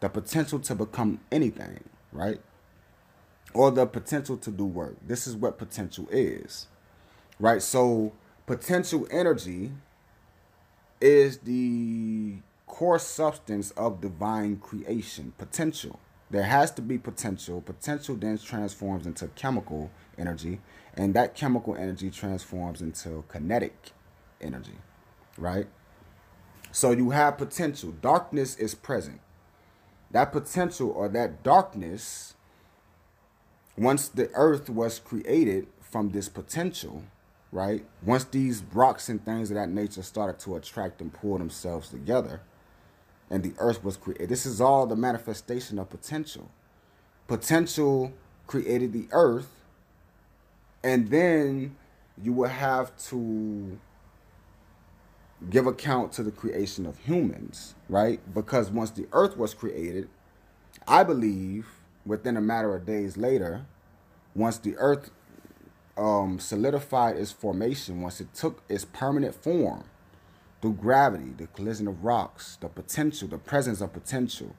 [0.00, 2.40] The potential to become anything, right?
[3.54, 4.96] Or the potential to do work.
[5.06, 6.66] This is what potential is.
[7.40, 7.62] Right?
[7.62, 8.12] So
[8.46, 9.72] potential energy
[11.00, 15.32] is the core substance of divine creation.
[15.38, 15.98] Potential
[16.30, 17.60] there has to be potential.
[17.60, 20.60] Potential then transforms into chemical energy,
[20.94, 23.92] and that chemical energy transforms into kinetic
[24.40, 24.78] energy,
[25.38, 25.66] right?
[26.70, 27.92] So you have potential.
[27.92, 29.20] Darkness is present.
[30.10, 32.34] That potential or that darkness,
[33.78, 37.04] once the earth was created from this potential,
[37.52, 37.84] right?
[38.04, 42.40] Once these rocks and things of that nature started to attract and pull themselves together,
[43.30, 44.28] and the earth was created.
[44.28, 46.50] This is all the manifestation of potential.
[47.26, 48.12] Potential
[48.46, 49.50] created the earth,
[50.82, 51.76] and then
[52.22, 53.78] you will have to
[55.50, 58.20] give account to the creation of humans, right?
[58.34, 60.08] Because once the earth was created,
[60.86, 61.66] I believe
[62.08, 63.66] within a matter of days later,
[64.34, 65.10] once the earth
[65.96, 69.84] um, solidified its formation, once it took its permanent form,
[70.60, 74.56] through gravity, the collision of rocks, the potential, the presence of potential,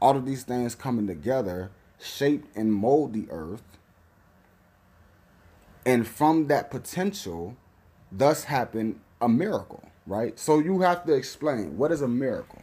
[0.00, 3.62] all of these things coming together shape and mold the earth.
[5.86, 7.56] And from that potential,
[8.10, 10.38] thus happened a miracle, right?
[10.38, 12.62] So you have to explain what is a miracle.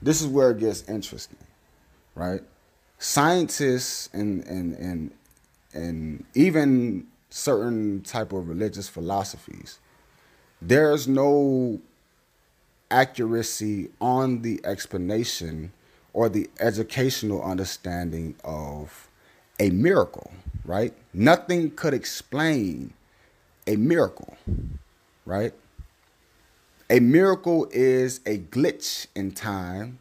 [0.00, 1.38] This is where it gets interesting,
[2.14, 2.42] right?
[3.04, 5.10] Scientists and and and
[5.74, 9.78] and even certain type of religious philosophies,
[10.62, 11.78] there's no
[12.90, 15.70] accuracy on the explanation
[16.14, 19.10] or the educational understanding of
[19.60, 20.32] a miracle,
[20.64, 20.94] right?
[21.12, 22.94] Nothing could explain
[23.66, 24.38] a miracle,
[25.26, 25.52] right?
[26.88, 29.98] A miracle is a glitch in time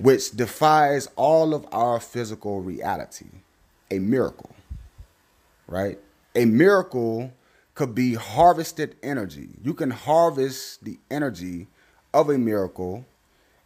[0.00, 3.26] which defies all of our physical reality.
[3.90, 4.50] A miracle,
[5.66, 5.98] right?
[6.34, 7.32] A miracle
[7.74, 9.50] could be harvested energy.
[9.62, 11.66] You can harvest the energy
[12.14, 13.04] of a miracle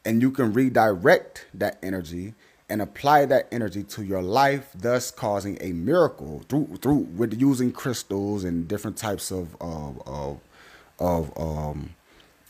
[0.04, 2.34] and you can redirect that energy
[2.68, 7.72] and apply that energy to your life, thus causing a miracle through through with using
[7.72, 10.40] crystals and different types of of of,
[10.98, 11.94] of um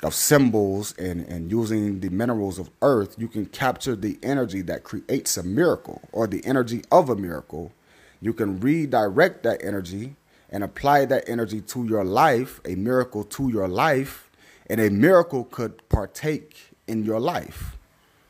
[0.05, 4.85] of symbols and, and using the minerals of earth, you can capture the energy that
[4.85, 7.73] creates a miracle or the energy of a miracle.
[8.21, 10.17] You can redirect that energy
[10.51, 14.31] and apply that energy to your life, a miracle to your life,
[14.69, 17.77] and a miracle could partake in your life,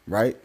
[0.07, 0.37] right?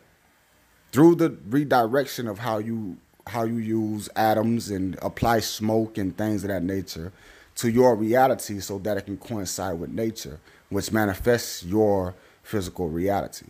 [0.92, 6.44] Through the redirection of how you how you use atoms and apply smoke and things
[6.44, 7.12] of that nature
[7.58, 10.40] to your reality so that it can coincide with nature,
[10.70, 13.48] which manifests your physical reality,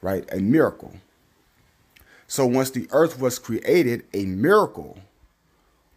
[0.00, 0.28] right?
[0.32, 0.92] A miracle.
[2.26, 4.98] So once the earth was created, a miracle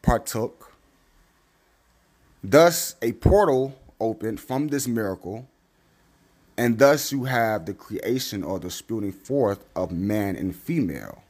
[0.01, 0.65] partook
[2.47, 5.47] Thus, a portal opened from this miracle,
[6.55, 11.23] and thus you have the creation or the spewing forth of man and female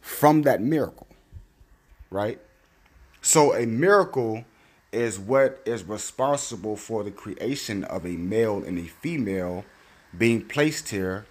[0.00, 1.06] from that miracle,
[2.10, 2.40] right?
[3.20, 4.46] So, a miracle
[4.92, 9.64] is what is responsible for the creation of a male and a female
[10.16, 11.26] being placed here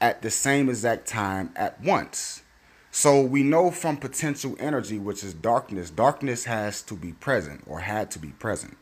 [0.00, 2.42] at the same exact time at once.
[2.90, 7.80] So we know from potential energy, which is darkness, darkness has to be present or
[7.80, 8.76] had to be present,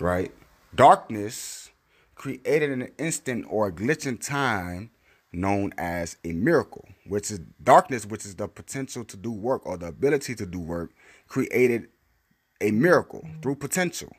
[0.00, 0.32] right?
[0.74, 1.70] Darkness
[2.14, 4.90] created an instant or a glitch in time
[5.32, 9.76] known as a miracle, which is darkness, which is the potential to do work or
[9.76, 10.90] the ability to do work,
[11.28, 11.88] created
[12.60, 14.14] a miracle through potential.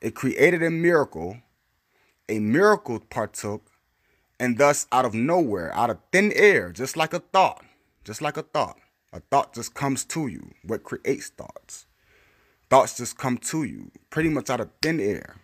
[0.00, 1.38] It created a miracle.
[2.26, 3.70] A miracle partook,
[4.40, 7.62] and thus out of nowhere, out of thin air, just like a thought,
[8.02, 8.78] just like a thought.
[9.12, 10.54] A thought just comes to you.
[10.62, 11.84] What creates thoughts?
[12.70, 15.36] Thoughts just come to you, pretty much out of thin air,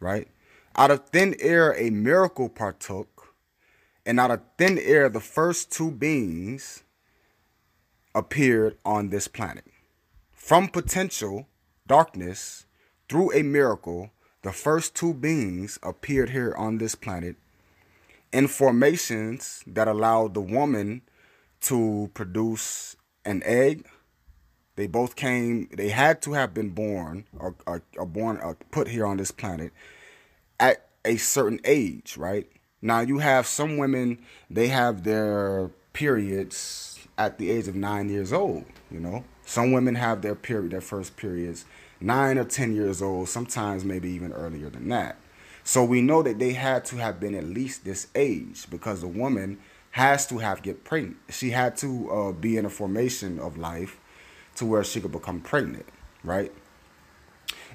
[0.00, 0.26] right?
[0.74, 3.32] Out of thin air, a miracle partook,
[4.04, 6.82] and out of thin air, the first two beings
[8.16, 9.64] appeared on this planet.
[10.46, 11.48] From potential
[11.88, 12.66] darkness,
[13.08, 17.34] through a miracle, the first two beings appeared here on this planet
[18.32, 21.02] in formations that allowed the woman
[21.62, 23.88] to produce an egg,
[24.76, 25.68] They both came.
[25.72, 29.32] They had to have been born or, or, or born or put here on this
[29.32, 29.72] planet
[30.60, 32.46] at a certain age, right?
[32.80, 34.20] Now you have some women.
[34.48, 38.66] They have their periods at the age of nine years old.
[38.92, 41.64] You know, some women have their period, their first periods,
[42.00, 43.28] nine or ten years old.
[43.30, 45.16] Sometimes maybe even earlier than that.
[45.64, 49.08] So we know that they had to have been at least this age because a
[49.08, 49.58] woman
[49.92, 51.16] has to have get pregnant.
[51.30, 53.98] She had to uh, be in a formation of life
[54.56, 55.86] to where she could become pregnant,
[56.22, 56.52] right?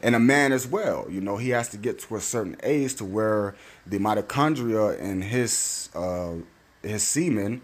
[0.03, 2.95] And a man as well, you know, he has to get to a certain age
[2.95, 3.55] to where
[3.87, 6.33] the mitochondria in his uh,
[6.83, 7.61] his semen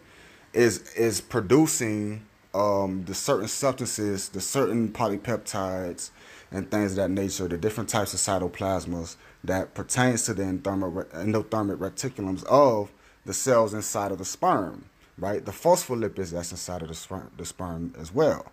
[0.54, 6.12] is is producing um, the certain substances, the certain polypeptides
[6.52, 11.10] and things of that nature, the different types of cytoplasmas that pertains to the endothermic,
[11.10, 12.92] endothermic reticulums of
[13.26, 14.86] the cells inside of the sperm,
[15.18, 15.46] right?
[15.46, 18.52] The phospholipids that's inside of the sperm, the sperm as well,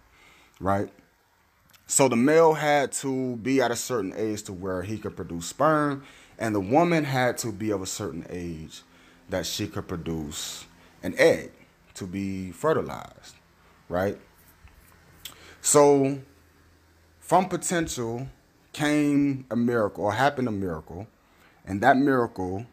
[0.61, 0.91] right?
[1.87, 5.47] So the male had to be at a certain age to where he could produce
[5.47, 6.03] sperm,
[6.39, 8.83] and the woman had to be of a certain age
[9.29, 10.67] that she could produce
[11.03, 11.53] an egg
[11.95, 13.37] to be fertilized,
[13.89, 14.19] right?
[15.61, 16.21] So
[17.21, 18.29] from potential
[18.73, 21.07] came a miracle, or happened a miracle,
[21.65, 22.67] and that miracle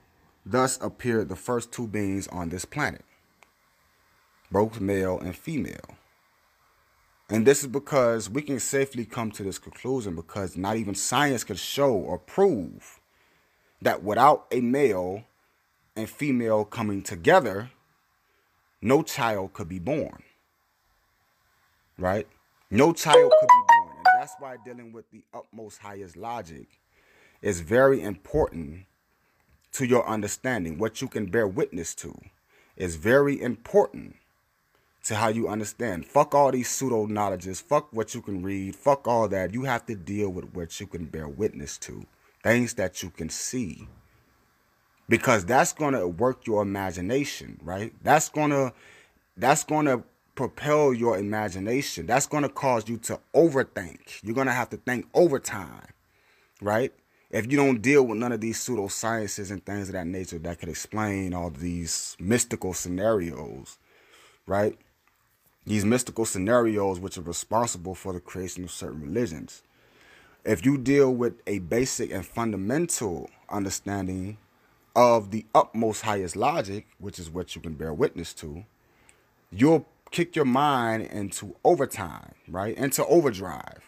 [0.45, 3.05] thus appeared the first two beings on this planet,
[4.51, 5.95] both male and female.
[7.29, 11.45] And this is because we can safely come to this conclusion because not even science
[11.45, 12.99] could show or prove
[13.81, 15.23] that without a male
[15.95, 17.71] and female coming together,
[18.81, 20.23] no child could be born.
[21.97, 22.27] Right?
[22.69, 23.95] No child could be born.
[23.97, 26.67] And that's why dealing with the utmost highest logic
[27.41, 28.85] is very important
[29.73, 30.77] to your understanding.
[30.77, 32.19] What you can bear witness to
[32.75, 34.15] is very important
[35.03, 36.05] to how you understand.
[36.05, 37.59] Fuck all these pseudo knowledges.
[37.59, 38.75] Fuck what you can read.
[38.75, 39.53] Fuck all that.
[39.53, 42.05] You have to deal with what you can bear witness to.
[42.43, 43.87] Things that you can see.
[45.09, 47.93] Because that's gonna work your imagination, right?
[48.01, 48.73] That's gonna
[49.35, 50.03] that's gonna
[50.35, 52.05] propel your imagination.
[52.05, 54.21] That's gonna cause you to overthink.
[54.23, 55.87] You're gonna have to think overtime,
[56.61, 56.93] right?
[57.31, 60.59] if you don't deal with none of these pseudosciences and things of that nature that
[60.59, 63.79] could explain all these mystical scenarios,
[64.45, 64.77] right?
[65.65, 69.63] These mystical scenarios which are responsible for the creation of certain religions.
[70.43, 74.37] If you deal with a basic and fundamental understanding
[74.93, 78.65] of the utmost highest logic, which is what you can bear witness to,
[79.51, 82.77] you'll kick your mind into overtime, right?
[82.77, 83.81] Into overdrive,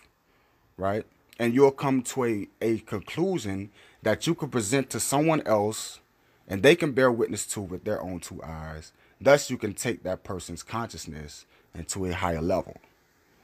[0.78, 1.06] right?
[1.40, 3.72] and you'll come to a, a conclusion
[4.02, 6.00] that you can present to someone else
[6.48, 8.92] and they can bear witness to with their own two eyes.
[9.20, 12.78] Thus, you can take that person's consciousness into a higher level.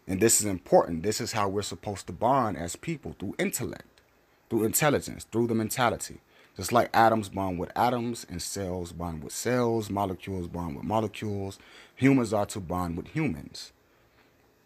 [0.08, 1.04] And this is important.
[1.04, 4.02] This is how we're supposed to bond as people through intellect,
[4.50, 6.20] through intelligence, through the mentality.
[6.60, 11.58] Just like atoms bond with atoms and cells bond with cells, molecules bond with molecules,
[11.96, 13.72] humans are to bond with humans.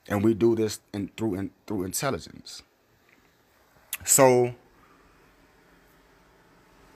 [0.08, 2.64] And we do this in, through, in, through intelligence.
[4.04, 4.56] So,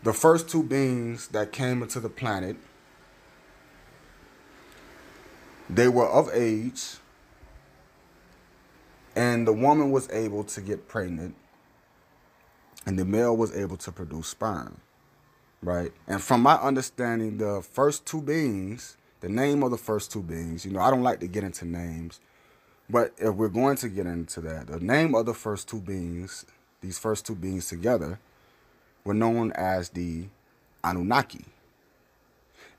[0.02, 2.56] the first two beings that came into the planet,
[5.70, 6.96] they were of age,
[9.16, 11.36] and the woman was able to get pregnant,
[12.88, 14.82] and the male was able to produce sperm,
[15.62, 15.92] right?
[16.08, 20.66] And from my understanding, the first two beings, the name of the first two beings,
[20.66, 22.20] you know, I don't like to get into names,
[22.90, 26.46] but if we're going to get into that, the name of the first two beings
[26.82, 28.20] these first two beings together,
[29.04, 30.26] were known as the
[30.84, 31.46] Anunnaki.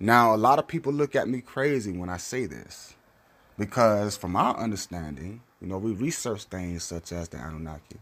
[0.00, 2.94] Now, a lot of people look at me crazy when I say this
[3.58, 7.96] because, from our understanding, you know, we research things such as the Anunnaki.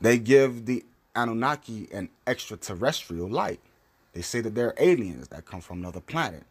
[0.00, 0.84] They give the
[1.14, 3.60] Anunnaki an extraterrestrial light.
[4.12, 6.44] They say that they're aliens that come from another planet,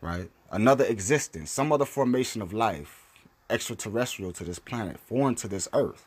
[0.00, 0.30] right?
[0.50, 3.04] Another existence, some other formation of life,
[3.50, 6.06] extraterrestrial to this planet, foreign to this earth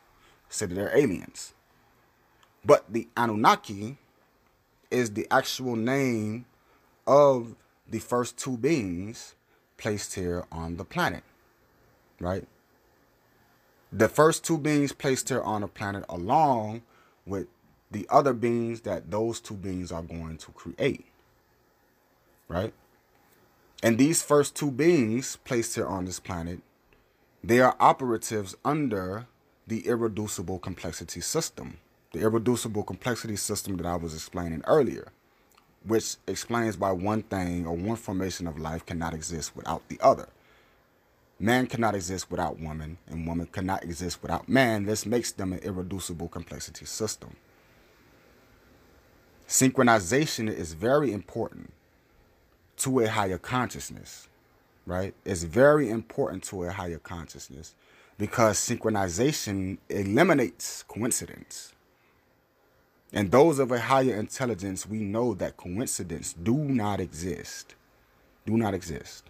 [0.49, 1.53] say that they're aliens.
[2.63, 3.97] But the Anunnaki
[4.91, 6.45] is the actual name
[7.07, 7.55] of
[7.89, 9.35] the first two beings
[9.77, 11.23] placed here on the planet,
[12.19, 12.47] right?
[13.91, 16.83] The first two beings placed here on the planet, along
[17.25, 17.47] with
[17.91, 21.05] the other beings that those two beings are going to create,
[22.47, 22.73] right?
[23.83, 26.59] And these first two beings placed here on this planet,
[27.43, 29.27] they are operatives under
[29.67, 31.77] the irreducible complexity system.
[32.13, 35.11] The irreducible complexity system that I was explaining earlier,
[35.85, 40.27] which explains why one thing or one formation of life cannot exist without the other.
[41.39, 44.85] Man cannot exist without woman, and woman cannot exist without man.
[44.85, 47.35] This makes them an irreducible complexity system.
[49.51, 51.73] Synchronization is very important
[52.77, 54.29] to a higher consciousness,
[54.85, 55.13] right?
[55.25, 57.75] It's very important to a higher consciousness
[58.17, 61.73] because synchronization eliminates coincidence.
[63.11, 67.75] And those of a higher intelligence, we know that coincidence do not exist.
[68.45, 69.25] Do not exist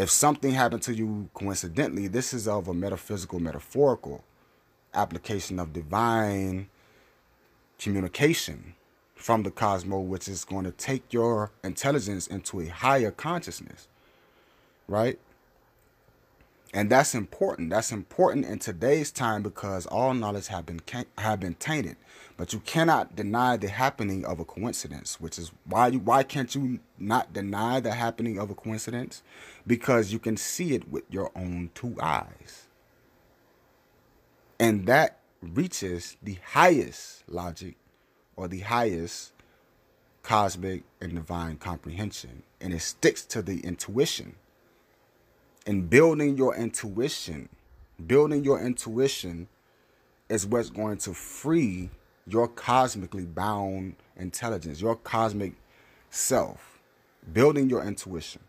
[0.00, 4.24] if something happened to you coincidentally, this is of a metaphysical, metaphorical
[4.94, 6.68] application of divine
[7.78, 8.74] communication
[9.20, 13.86] from the cosmos, which is going to take your intelligence into a higher consciousness,
[14.88, 15.18] right?
[16.72, 17.70] And that's important.
[17.70, 20.80] That's important in today's time because all knowledge have been
[21.18, 21.96] have been tainted.
[22.36, 26.54] But you cannot deny the happening of a coincidence, which is why you why can't
[26.54, 29.22] you not deny the happening of a coincidence?
[29.66, 32.68] Because you can see it with your own two eyes.
[34.60, 37.74] And that reaches the highest logic
[38.40, 39.32] or the highest
[40.22, 42.42] cosmic and divine comprehension.
[42.58, 44.36] And it sticks to the intuition
[45.66, 47.50] and building your intuition,
[48.06, 49.46] building your intuition
[50.30, 51.90] is what's going to free
[52.26, 55.52] your cosmically bound intelligence, your cosmic
[56.08, 56.80] self,
[57.34, 58.40] building your intuition.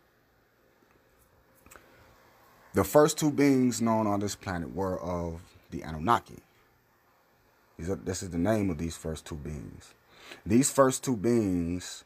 [2.73, 6.37] The first two beings known on this planet were of the Anunnaki.
[7.89, 9.93] Are, this is the name of these first two beings.
[10.45, 12.03] These first two beings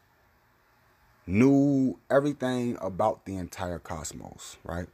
[1.26, 4.86] knew everything about the entire cosmos, right?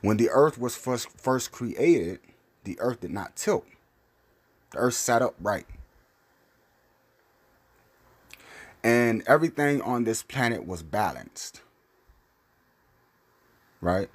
[0.00, 2.20] When the earth was first, first created,
[2.64, 3.66] the earth did not tilt.
[4.72, 5.66] The earth sat upright.
[8.82, 11.62] And everything on this planet was balanced.
[13.80, 14.10] Right?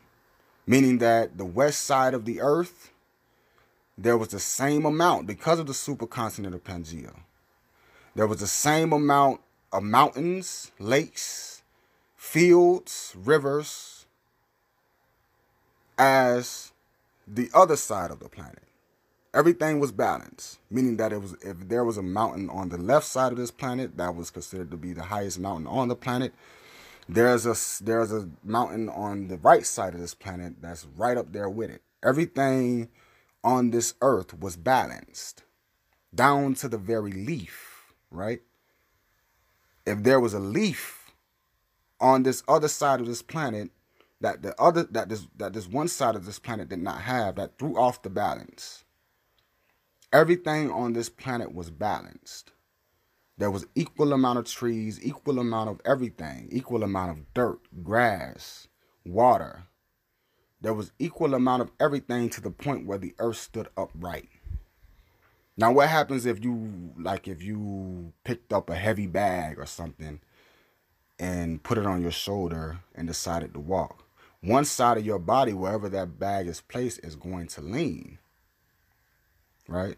[0.67, 2.91] Meaning that the west side of the earth,
[4.01, 7.13] there was the same amount because of the supercontinent of Pangea.
[8.15, 9.41] There was the same amount
[9.73, 11.63] of mountains, lakes,
[12.15, 14.05] fields, rivers,
[15.97, 16.71] as
[17.27, 18.63] the other side of the planet.
[19.33, 23.05] Everything was balanced, meaning that it was if there was a mountain on the left
[23.05, 26.33] side of this planet, that was considered to be the highest mountain on the planet.
[27.07, 31.31] There's a there's a mountain on the right side of this planet that's right up
[31.33, 31.81] there with it.
[32.03, 32.89] Everything
[33.43, 35.43] on this earth was balanced
[36.13, 38.41] down to the very leaf, right?
[39.85, 41.11] If there was a leaf
[41.99, 43.71] on this other side of this planet,
[44.21, 47.35] that the other that this that this one side of this planet did not have
[47.35, 48.83] that threw off the balance.
[50.11, 52.51] Everything on this planet was balanced.
[53.37, 58.67] There was equal amount of trees, equal amount of everything, equal amount of dirt, grass,
[59.05, 59.63] water.
[60.61, 64.29] There was equal amount of everything to the point where the earth stood upright.
[65.55, 70.19] Now what happens if you like if you picked up a heavy bag or something
[71.17, 74.05] and put it on your shoulder and decided to walk?
[74.41, 78.19] one side of your body, wherever that bag is placed, is going to lean.
[79.67, 79.97] Right?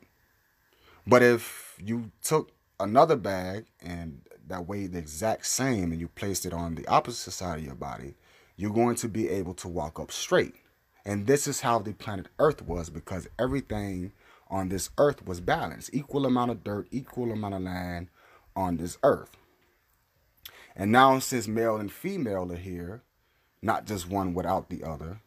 [1.06, 6.46] But if you took another bag and that weighed the exact same and you placed
[6.46, 8.16] it on the opposite side of your body,
[8.56, 10.56] you're going to be able to walk up straight.
[11.06, 14.14] And this is how the planet Earth was because everything
[14.52, 15.90] on this earth was balanced.
[15.94, 18.10] Equal amount of dirt, equal amount of land
[18.56, 19.32] on this earth.
[20.76, 23.04] And now since male and female are here,
[23.62, 25.22] not just one without the other,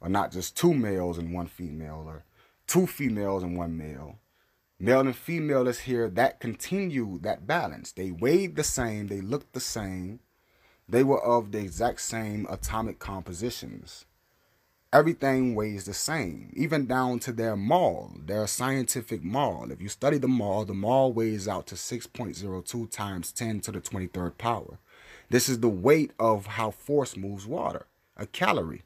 [0.00, 2.24] or not just two males and one female, or
[2.66, 4.18] two females and one male.
[4.78, 7.92] Male and female is here that continue that balance.
[7.92, 10.20] They weighed the same, they looked the same,
[10.90, 14.04] they were of the exact same atomic compositions.
[14.92, 19.70] Everything weighs the same, even down to their mole, their scientific mole.
[19.70, 23.80] If you study the mole, the mole weighs out to 6.02 times 10 to the
[23.80, 24.78] 23rd power.
[25.28, 27.86] This is the weight of how force moves water,
[28.16, 28.82] a calorie.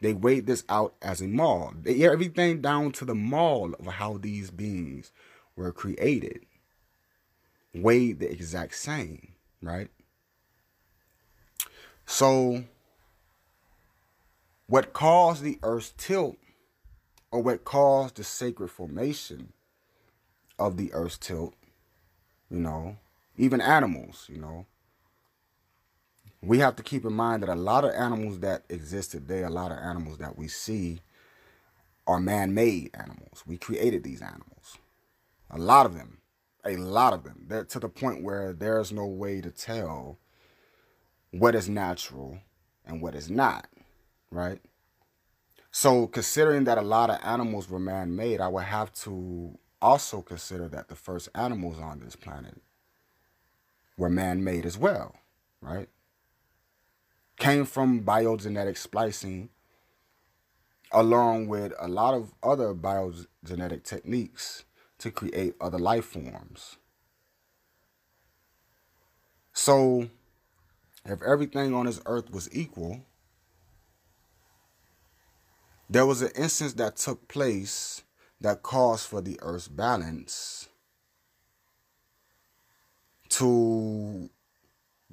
[0.00, 1.74] They weighed this out as a mole.
[1.82, 5.12] They everything down to the mole of how these beings
[5.54, 6.46] were created.
[7.74, 9.88] Weighed the exact same, right?
[12.06, 12.64] So,
[14.68, 16.36] what caused the earth's tilt,
[17.30, 19.52] or what caused the sacred formation
[20.58, 21.54] of the earth's tilt,
[22.48, 22.96] you know,
[23.36, 24.66] even animals, you know,
[26.40, 29.50] we have to keep in mind that a lot of animals that exist today, a
[29.50, 31.00] lot of animals that we see
[32.06, 33.42] are man-made animals.
[33.46, 34.78] We created these animals.
[35.50, 36.18] A lot of them.
[36.64, 37.46] A lot of them.
[37.48, 40.18] They're to the point where there's no way to tell
[41.30, 42.38] what is natural
[42.84, 43.68] and what is not.
[44.30, 44.60] right?
[45.70, 50.22] So, considering that a lot of animals were man made, I would have to also
[50.22, 52.62] consider that the first animals on this planet
[53.98, 55.16] were man made as well,
[55.60, 55.88] right?
[57.38, 59.50] Came from biogenetic splicing
[60.92, 64.64] along with a lot of other biogenetic techniques
[64.98, 66.78] to create other life forms.
[69.52, 70.08] So,
[71.10, 73.02] if everything on this earth was equal,
[75.88, 78.02] there was an instance that took place
[78.40, 80.68] that caused for the earth's balance
[83.28, 84.28] to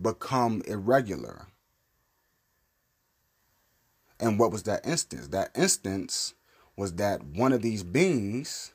[0.02, 1.48] become irregular.
[4.20, 5.28] And what was that instance?
[5.28, 6.34] That instance
[6.76, 8.74] was that one of these beings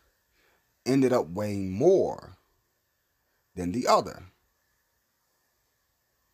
[0.86, 2.36] ended up weighing more
[3.54, 4.24] than the other.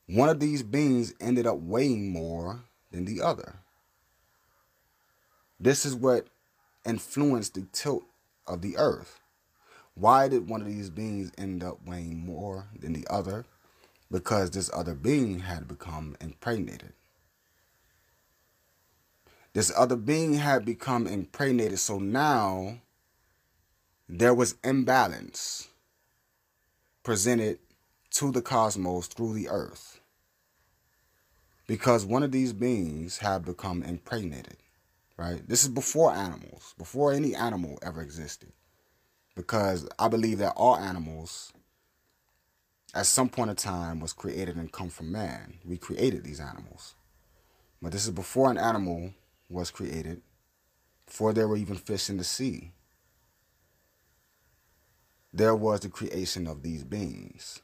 [0.07, 3.57] One of these beings ended up weighing more than the other.
[5.59, 6.27] This is what
[6.85, 8.05] influenced the tilt
[8.47, 9.21] of the earth.
[9.95, 13.47] Why did one of these beings end up weighing more than the other?
[14.11, 16.93] Because this other being had become impregnated.
[19.55, 22.81] This other being had become impregnated, so now
[24.09, 25.69] there was imbalance
[27.05, 27.59] presented
[28.15, 30.01] to the cosmos through the earth.
[31.67, 34.57] Because one of these beings had become impregnated
[35.17, 35.47] right?
[35.49, 38.53] This is before animals before any animal ever existed.
[39.35, 41.53] Because i believe that all animals
[42.95, 45.55] at some point in time was created and come from man.
[45.65, 46.95] We created these animals.
[47.83, 49.13] But this is before an animal
[49.49, 50.23] was created
[51.07, 52.73] before there were even fish in the sea.
[55.33, 57.61] There was the creation of these beings.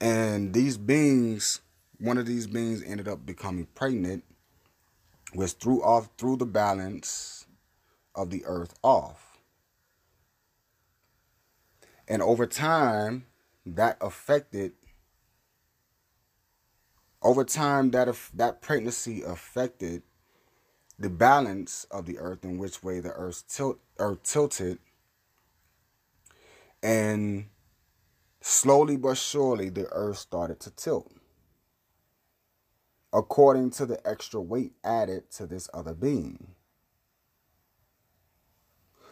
[0.00, 1.60] And these beings,
[1.98, 4.24] one of these beings ended up becoming pregnant,
[5.34, 7.46] which threw off threw the balance
[8.14, 9.38] of the earth off.
[12.08, 13.26] And over time,
[13.66, 14.72] that affected
[17.22, 20.02] over time that that pregnancy affected
[20.98, 24.78] the balance of the earth in which way the earth tilt or tilted
[26.82, 27.46] and
[28.40, 31.12] slowly but surely, the earth started to tilt.
[33.12, 36.48] According to the extra weight added to this other being.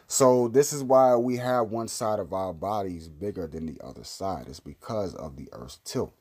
[0.07, 4.05] So, this is why we have one side of our bodies bigger than the other
[4.05, 4.47] side.
[4.49, 6.14] It's because of the earth's tilt.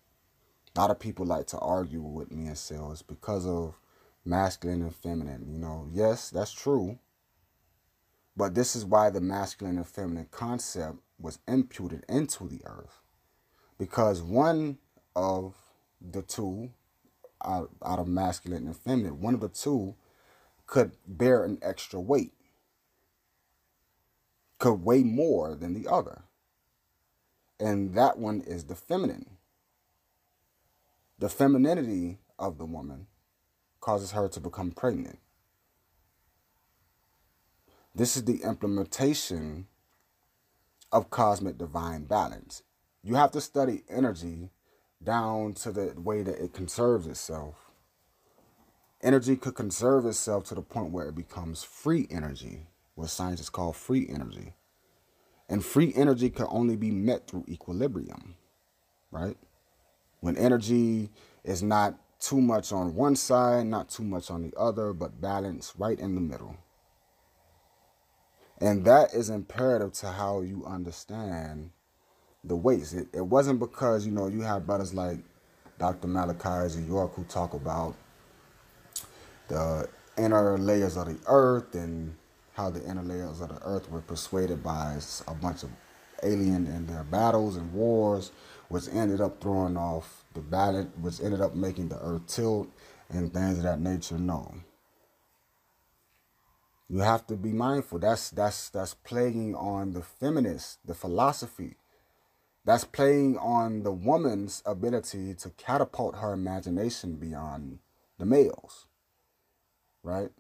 [0.76, 3.80] A lot of people like to argue with me and say, oh, it's because of
[4.26, 5.46] masculine and feminine.
[5.50, 7.00] You know, yes, that's true.
[8.38, 13.02] But this is why the masculine and feminine concept was imputed into the earth.
[13.80, 14.78] Because one
[15.16, 15.56] of
[16.00, 16.70] the two
[17.44, 19.96] out, out of masculine and feminine one of the two
[20.68, 22.34] could bear an extra weight
[24.60, 26.24] could weigh more than the other.
[27.60, 29.38] And that one is the feminine.
[31.20, 33.08] The femininity of the woman
[33.80, 35.20] causes her to become pregnant
[37.98, 39.66] this is the implementation
[40.92, 42.62] of cosmic divine balance.
[43.04, 44.52] You have to study energy
[45.04, 47.56] down to the way that it conserves itself.
[49.02, 53.74] Energy could conserve itself to the point where it becomes free energy, what scientists call
[53.74, 54.54] free energy.
[55.50, 58.36] And free energy can only be met through equilibrium,
[59.12, 59.38] right?
[60.20, 61.10] When energy
[61.44, 65.74] is not too much on one side, not too much on the other, but balance
[65.78, 66.58] right in the middle.
[68.60, 71.72] And that is imperative to how you understand
[72.44, 72.94] the weights.
[72.94, 75.20] It, it wasn't because, you know, you have brothers like
[75.80, 76.08] Dr.
[76.08, 77.96] Malachi in York who talk about
[79.48, 79.88] the
[80.18, 82.16] inner layers of the earth and
[82.54, 84.98] how the inner layers of the earth were persuaded by
[85.28, 85.70] a bunch of
[86.24, 88.32] alien in their battles and wars,
[88.70, 92.68] which ended up throwing off the balance, which ended up making the earth tilt
[93.10, 94.18] and things of that nature.
[94.18, 94.54] No,
[96.90, 98.00] you have to be mindful.
[98.00, 101.76] That's that's that's playing on the feminist, the philosophy.
[102.66, 107.80] That's playing on the woman's ability to catapult her imagination beyond
[108.18, 108.86] the males.
[110.04, 110.32] Right?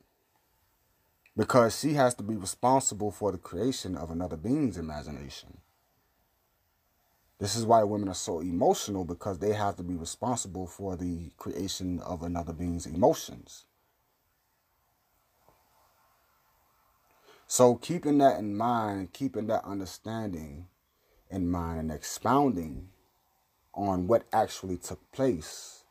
[1.35, 5.59] Because she has to be responsible for the creation of another being's imagination.
[7.39, 11.31] This is why women are so emotional because they have to be responsible for the
[11.37, 13.65] creation of another being's emotions.
[17.47, 20.67] So keeping that in mind, keeping that understanding
[21.29, 22.89] in mind and expounding
[23.73, 25.85] on what actually took place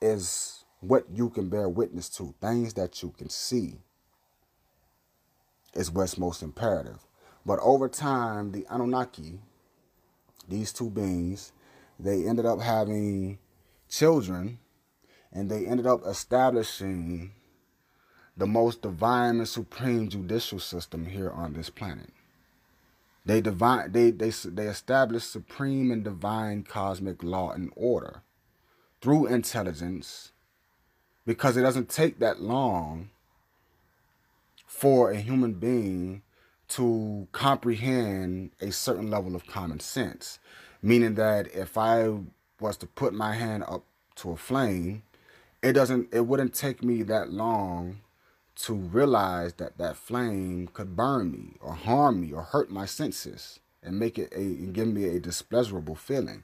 [0.00, 3.80] is what you can bear witness to, things that you can see,
[5.74, 7.04] is what's most imperative.
[7.44, 9.40] But over time, the Anunnaki,
[10.48, 11.52] these two beings,
[11.98, 13.38] they ended up having
[13.88, 14.58] children
[15.32, 17.32] and they ended up establishing
[18.38, 22.10] the most divine and supreme judicial system here on this planet.
[23.26, 28.22] They divine they they they established supreme and divine cosmic law and order
[29.00, 30.32] through intelligence
[31.26, 33.10] because it doesn't take that long
[34.66, 36.22] for a human being
[36.68, 40.38] to comprehend a certain level of common sense.
[40.80, 42.20] Meaning that if I
[42.60, 43.84] was to put my hand up
[44.16, 45.02] to a flame,
[45.60, 47.98] it doesn't it wouldn't take me that long
[48.62, 53.60] to realize that that flame could burn me or harm me or hurt my senses
[53.82, 56.42] and make it a and give me a displeasurable feeling.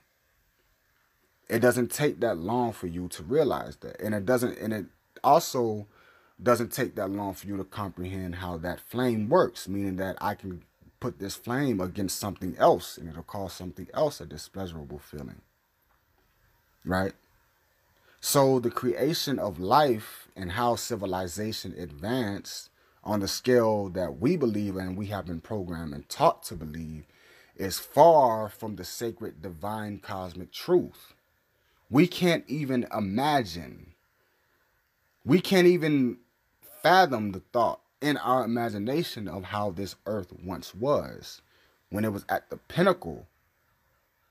[1.48, 4.00] It doesn't take that long for you to realize that.
[4.00, 4.86] And it doesn't and it
[5.24, 5.86] also
[6.40, 10.34] doesn't take that long for you to comprehend how that flame works, meaning that I
[10.34, 10.62] can
[11.00, 15.40] put this flame against something else and it'll cause something else a displeasurable feeling.
[16.84, 17.12] Right?
[18.20, 22.70] So the creation of life and how civilization advanced
[23.02, 27.04] on the scale that we believe and we have been programmed and taught to believe
[27.56, 31.14] is far from the sacred divine cosmic truth.
[31.90, 33.92] We can't even imagine.
[35.24, 36.18] We can't even
[36.82, 41.42] fathom the thought in our imagination of how this earth once was
[41.90, 43.26] when it was at the pinnacle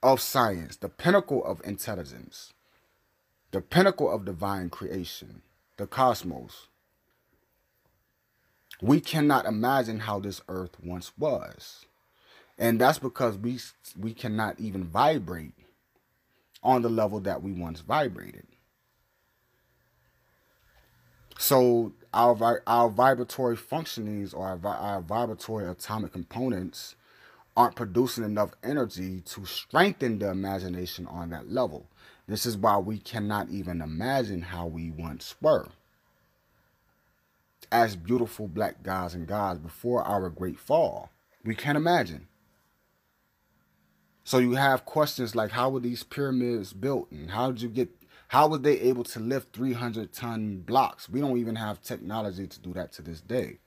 [0.02, 2.54] of science, the pinnacle of intelligence
[3.54, 5.44] the pinnacle of divine creation,
[5.78, 6.68] the cosmos.
[8.82, 11.86] We cannot imagine how this earth once was.
[12.58, 13.60] And that's because we
[13.98, 15.54] we cannot even vibrate
[16.62, 18.46] on the level that we once vibrated.
[21.38, 26.96] So our our vibratory functionings or our, our vibratory atomic components
[27.56, 31.88] aren't producing enough energy to strengthen the imagination on that level.
[32.28, 35.68] This is why we cannot even imagine how we once were.
[37.72, 41.10] As beautiful black gods and gods before our great fall.
[41.44, 42.28] We can't imagine.
[44.24, 47.90] So you have questions like how were these pyramids built and how did you get
[48.30, 51.08] how were they able to lift 300 ton blocks?
[51.08, 53.60] We don't even have technology to do that to this day.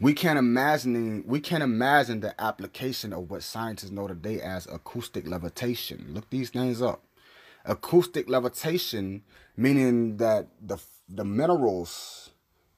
[0.00, 5.26] We can't imagine we can't imagine the application of what scientists know today as acoustic
[5.26, 6.06] levitation.
[6.10, 7.02] Look these things up.
[7.64, 9.22] Acoustic levitation
[9.56, 12.30] meaning that the the minerals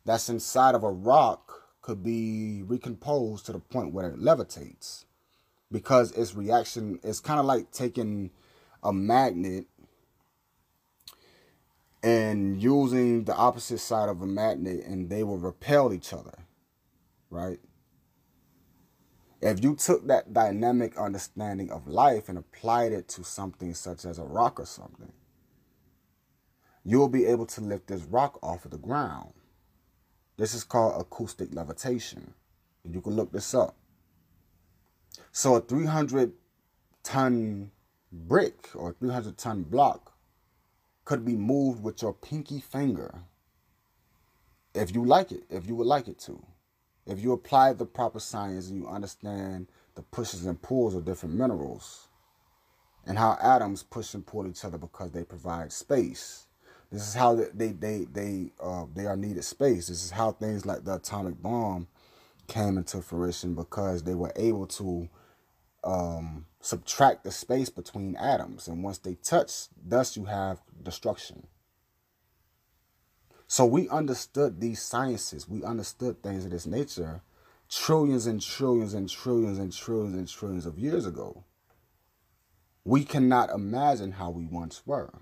[0.05, 5.05] that's inside of a rock could be recomposed to the point where it levitates
[5.72, 8.30] because its reaction is kind of like taking
[8.82, 9.66] a magnet
[12.03, 16.34] and using the opposite side of a magnet and they will repel each other
[17.31, 17.59] right?
[19.41, 24.18] If you took that dynamic understanding of life and applied it to something such as
[24.18, 25.12] a rock or something,
[26.85, 29.33] you'll be able to lift this rock off of the ground.
[30.37, 32.35] This is called acoustic levitation.
[32.85, 33.76] You can look this up.
[35.33, 36.33] So a 300
[37.03, 37.70] ton
[38.11, 40.14] brick or 300 ton block
[41.05, 43.22] could be moved with your pinky finger
[44.74, 46.45] if you like it, if you would like it to
[47.09, 51.34] if you apply the proper science and you understand the pushes and pulls of different
[51.34, 52.09] minerals
[53.06, 56.46] and how atoms push and pull each other because they provide space.
[56.92, 59.88] This is how they they they uh, they are needed space.
[59.88, 61.88] This is how things like the atomic bomb
[62.46, 65.09] came into fruition because they were able to
[65.84, 71.46] um, subtract the space between atoms, and once they touch, thus you have destruction.
[73.51, 77.22] So we understood these sciences, we understood things of this nature
[77.70, 81.44] trillions and trillions and trillions and trillions and trillions of years ago.
[82.84, 85.12] We cannot imagine how we once were.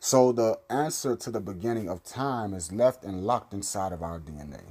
[0.00, 4.18] So the answer to the beginning of time is left and locked inside of our
[4.18, 4.62] DNA.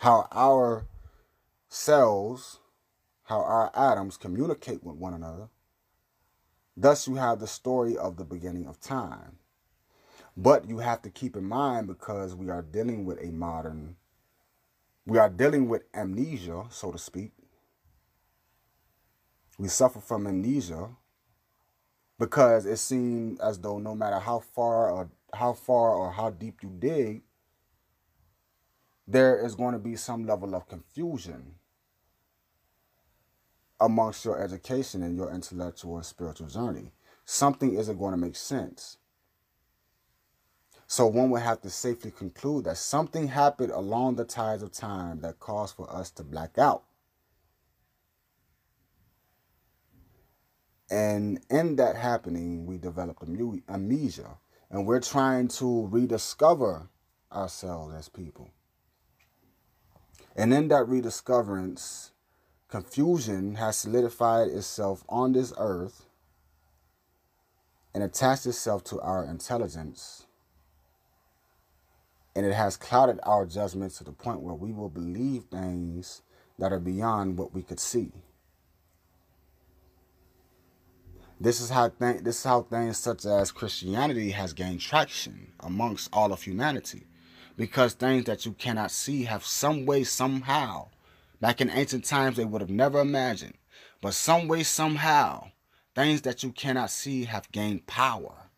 [0.00, 0.86] How our
[1.68, 2.58] cells,
[3.24, 5.48] how our atoms communicate with one another
[6.80, 9.36] Thus, you have the story of the beginning of time.
[10.34, 13.96] But you have to keep in mind because we are dealing with a modern,
[15.04, 17.32] we are dealing with amnesia, so to speak.
[19.58, 20.88] We suffer from amnesia
[22.18, 26.62] because it seems as though no matter how far or how far or how deep
[26.62, 27.20] you dig,
[29.06, 31.56] there is going to be some level of confusion
[33.80, 36.92] amongst your education and your intellectual and spiritual journey.
[37.24, 38.98] something isn't going to make sense.
[40.88, 45.20] So one would have to safely conclude that something happened along the tides of time
[45.20, 46.82] that caused for us to black out.
[50.90, 53.22] And in that happening, we developed
[53.68, 54.38] amnesia.
[54.68, 56.88] And we're trying to rediscover
[57.32, 58.50] ourselves as people.
[60.34, 62.10] And in that rediscoverance,
[62.70, 66.06] confusion has solidified itself on this earth
[67.92, 70.26] and attached itself to our intelligence.
[72.36, 76.22] And it has clouded our judgment to the point where we will believe things
[76.60, 78.12] that are beyond what we could see.
[81.40, 86.10] This is how th- this is how things such as Christianity has gained traction amongst
[86.12, 87.06] all of humanity,
[87.56, 90.88] because things that you cannot see have some way somehow.
[91.40, 93.54] Back in ancient times, they would have never imagined,
[94.02, 95.50] but some way somehow,
[95.94, 98.50] things that you cannot see have gained power.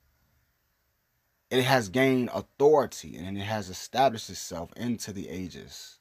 [1.51, 5.99] It has gained authority and it has established itself into the ages.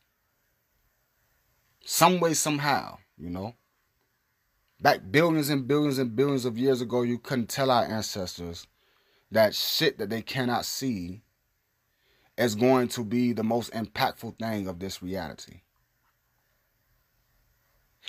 [1.83, 3.55] Some way somehow, you know.
[4.79, 8.65] Back billions and billions and billions of years ago, you couldn't tell our ancestors
[9.29, 11.21] that shit that they cannot see
[12.37, 15.61] is going to be the most impactful thing of this reality.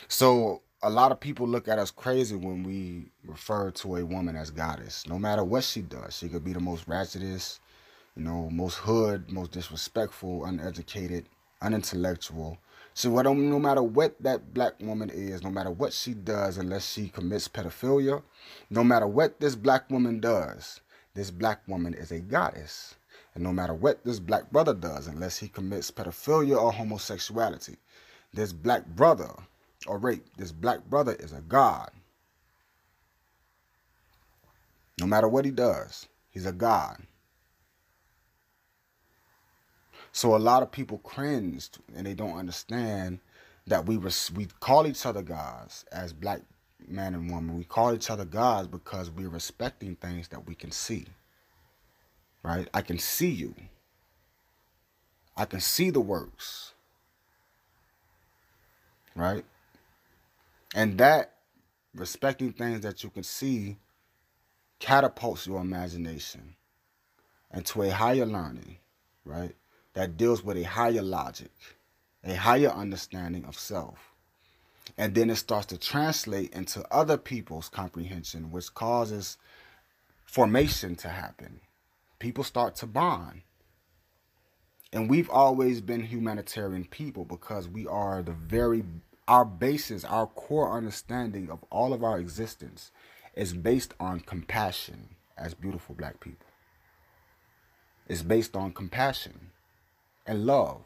[0.08, 4.36] So a lot of people look at us crazy when we refer to a woman
[4.36, 5.06] as goddess.
[5.08, 7.60] No matter what she does, she could be the most ratchetest,
[8.16, 11.26] you know, most hood, most disrespectful, uneducated,
[11.60, 12.58] unintellectual,
[12.94, 16.92] so what, no matter what that black woman is, no matter what she does, unless
[16.92, 18.22] she commits pedophilia,
[18.68, 20.80] no matter what this black woman does,
[21.14, 22.96] this black woman is a goddess.
[23.34, 27.76] And no matter what this black brother does, unless he commits pedophilia or homosexuality,
[28.34, 29.32] this black brother
[29.86, 31.90] or rape, this black brother is a god.
[34.98, 37.02] No matter what he does, he's a god.
[40.12, 43.20] So a lot of people cringed and they don't understand
[43.66, 46.42] that we res- we call each other gods as black
[46.86, 47.56] man and woman.
[47.56, 51.06] We call each other gods because we're respecting things that we can see.
[52.42, 52.68] Right?
[52.74, 53.54] I can see you.
[55.36, 56.72] I can see the works.
[59.14, 59.44] Right?
[60.74, 61.34] And that
[61.94, 63.76] respecting things that you can see
[64.78, 66.56] catapults your imagination
[67.54, 68.78] into a higher learning,
[69.24, 69.54] right?
[69.94, 71.50] that deals with a higher logic,
[72.24, 73.98] a higher understanding of self.
[74.98, 79.38] And then it starts to translate into other people's comprehension, which causes
[80.24, 81.60] formation to happen.
[82.18, 83.42] People start to bond.
[84.92, 88.84] And we've always been humanitarian people because we are the very,
[89.28, 92.90] our basis, our core understanding of all of our existence
[93.34, 96.46] is based on compassion as beautiful black people.
[98.08, 99.50] It's based on compassion
[100.26, 100.82] and love.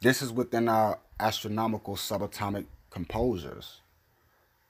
[0.00, 3.80] This is within our astronomical subatomic composures,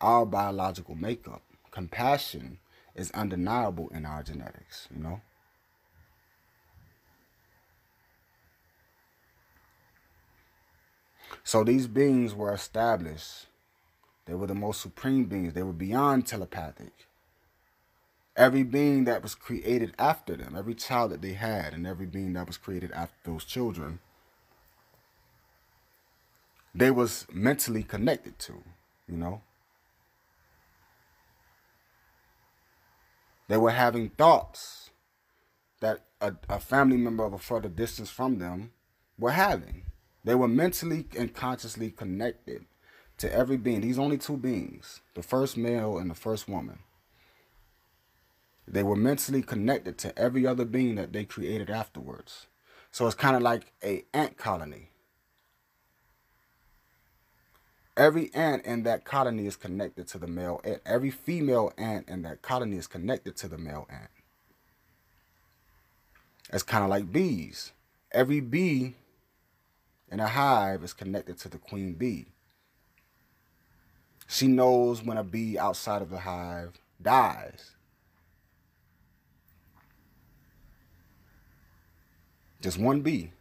[0.00, 1.42] our biological makeup.
[1.70, 2.58] Compassion
[2.94, 5.20] is undeniable in our genetics, you know?
[11.48, 13.46] So these beings were established.
[14.26, 15.54] They were the most supreme beings.
[15.54, 16.92] They were beyond telepathic
[18.36, 22.34] every being that was created after them, every child that they had, and every being
[22.34, 23.98] that was created after those children,
[26.74, 28.62] they was mentally connected to,
[29.08, 29.40] you know.
[33.48, 34.90] They were having thoughts
[35.80, 38.72] that a, a family member of a further distance from them
[39.18, 39.87] were having.
[40.28, 42.66] They were mentally and consciously connected
[43.16, 43.80] to every being.
[43.80, 46.80] These only two beings, the first male and the first woman.
[48.66, 52.46] They were mentally connected to every other being that they created afterwards.
[52.90, 54.90] So it's kind of like a ant colony.
[57.96, 60.82] Every ant in that colony is connected to the male ant.
[60.84, 64.10] Every female ant in that colony is connected to the male ant.
[66.52, 67.72] It's kind of like bees.
[68.12, 68.94] Every bee
[70.10, 72.26] in a hive is connected to the queen bee.
[74.26, 77.72] She knows when a bee outside of the hive dies.
[82.60, 83.32] Just one bee.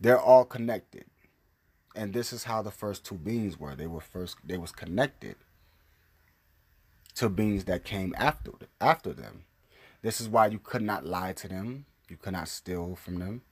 [0.00, 1.04] They're all connected.
[1.94, 3.76] And this is how the first two beings were.
[3.76, 5.36] They were first they was connected
[7.14, 9.44] to beings that came after after them.
[10.02, 11.86] This is why you could not lie to them.
[12.08, 13.42] You could not steal from them.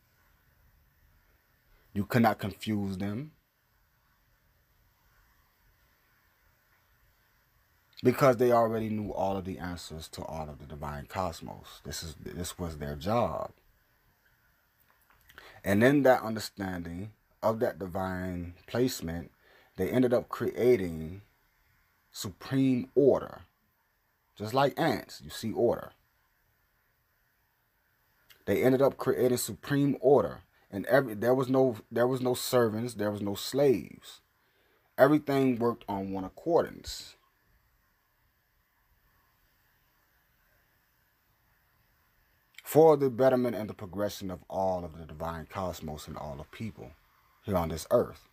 [1.92, 3.32] You could not confuse them.
[8.02, 11.80] because they already knew all of the answers to all of the divine cosmos.
[11.84, 13.52] This is this was their job.
[15.64, 17.12] And in that understanding
[17.42, 19.30] of that divine placement,
[19.76, 21.22] they ended up creating
[22.10, 23.42] supreme order.
[24.36, 25.92] Just like ants, you see order.
[28.46, 30.40] They ended up creating supreme order.
[30.72, 34.22] And every there was no there was no servants, there was no slaves.
[34.96, 37.16] Everything worked on one accordance.
[42.64, 46.50] For the betterment and the progression of all of the divine cosmos and all of
[46.50, 46.92] people
[47.44, 48.28] here on this earth.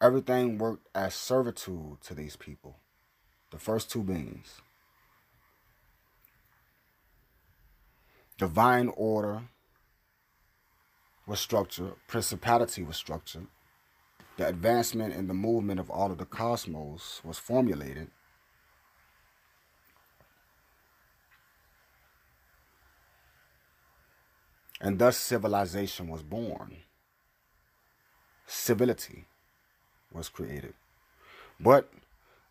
[0.00, 2.76] Everything worked as servitude to these people,
[3.50, 4.60] the first two beings.
[8.36, 9.42] Divine order
[11.28, 13.46] was structured, principality was structured,
[14.38, 18.10] the advancement and the movement of all of the cosmos was formulated.
[24.80, 26.78] And thus civilization was born.
[28.46, 29.26] Civility
[30.10, 30.72] was created.
[31.60, 31.90] But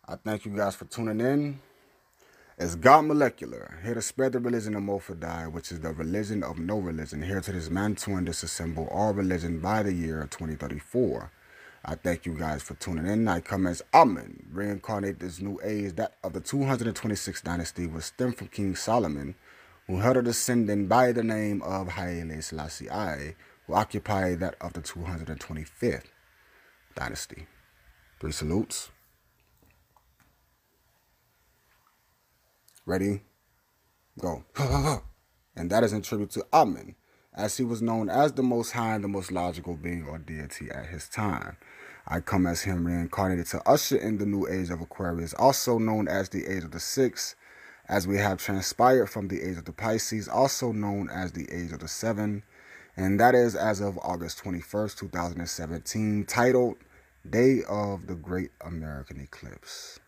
[0.06, 1.60] I thank you guys for tuning in.
[2.60, 6.58] It's God Molecular, here to spread the religion of Mofadai, which is the religion of
[6.58, 11.30] no religion, here to dismantle and disassemble all religion by the year 2034.
[11.84, 13.28] I thank you guys for tuning in.
[13.28, 18.38] I come as Amen, reincarnate this new age that of the 226th dynasty was stemmed
[18.38, 19.36] from King Solomon,
[19.86, 23.36] who held a descendant by the name of Haile Selassie I,
[23.68, 26.06] who occupied that of the 225th
[26.96, 27.46] dynasty.
[28.18, 28.90] Three salutes.
[32.88, 33.20] Ready?
[34.18, 34.44] Go.
[35.54, 36.94] and that is in tribute to Amen,
[37.34, 40.70] as he was known as the most high and the most logical being or deity
[40.70, 41.58] at his time.
[42.06, 46.08] I come as him reincarnated to usher in the new age of Aquarius, also known
[46.08, 47.36] as the age of the six,
[47.90, 51.72] as we have transpired from the age of the Pisces, also known as the age
[51.72, 52.42] of the seven,
[52.96, 56.76] and that is as of August 21st, 2017, titled
[57.28, 60.00] Day of the Great American Eclipse.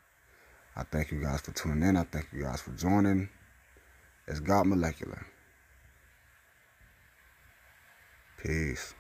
[0.77, 1.97] I thank you guys for tuning in.
[1.97, 3.29] I thank you guys for joining.
[4.27, 5.27] It's God Molecular.
[8.43, 8.95] Peace.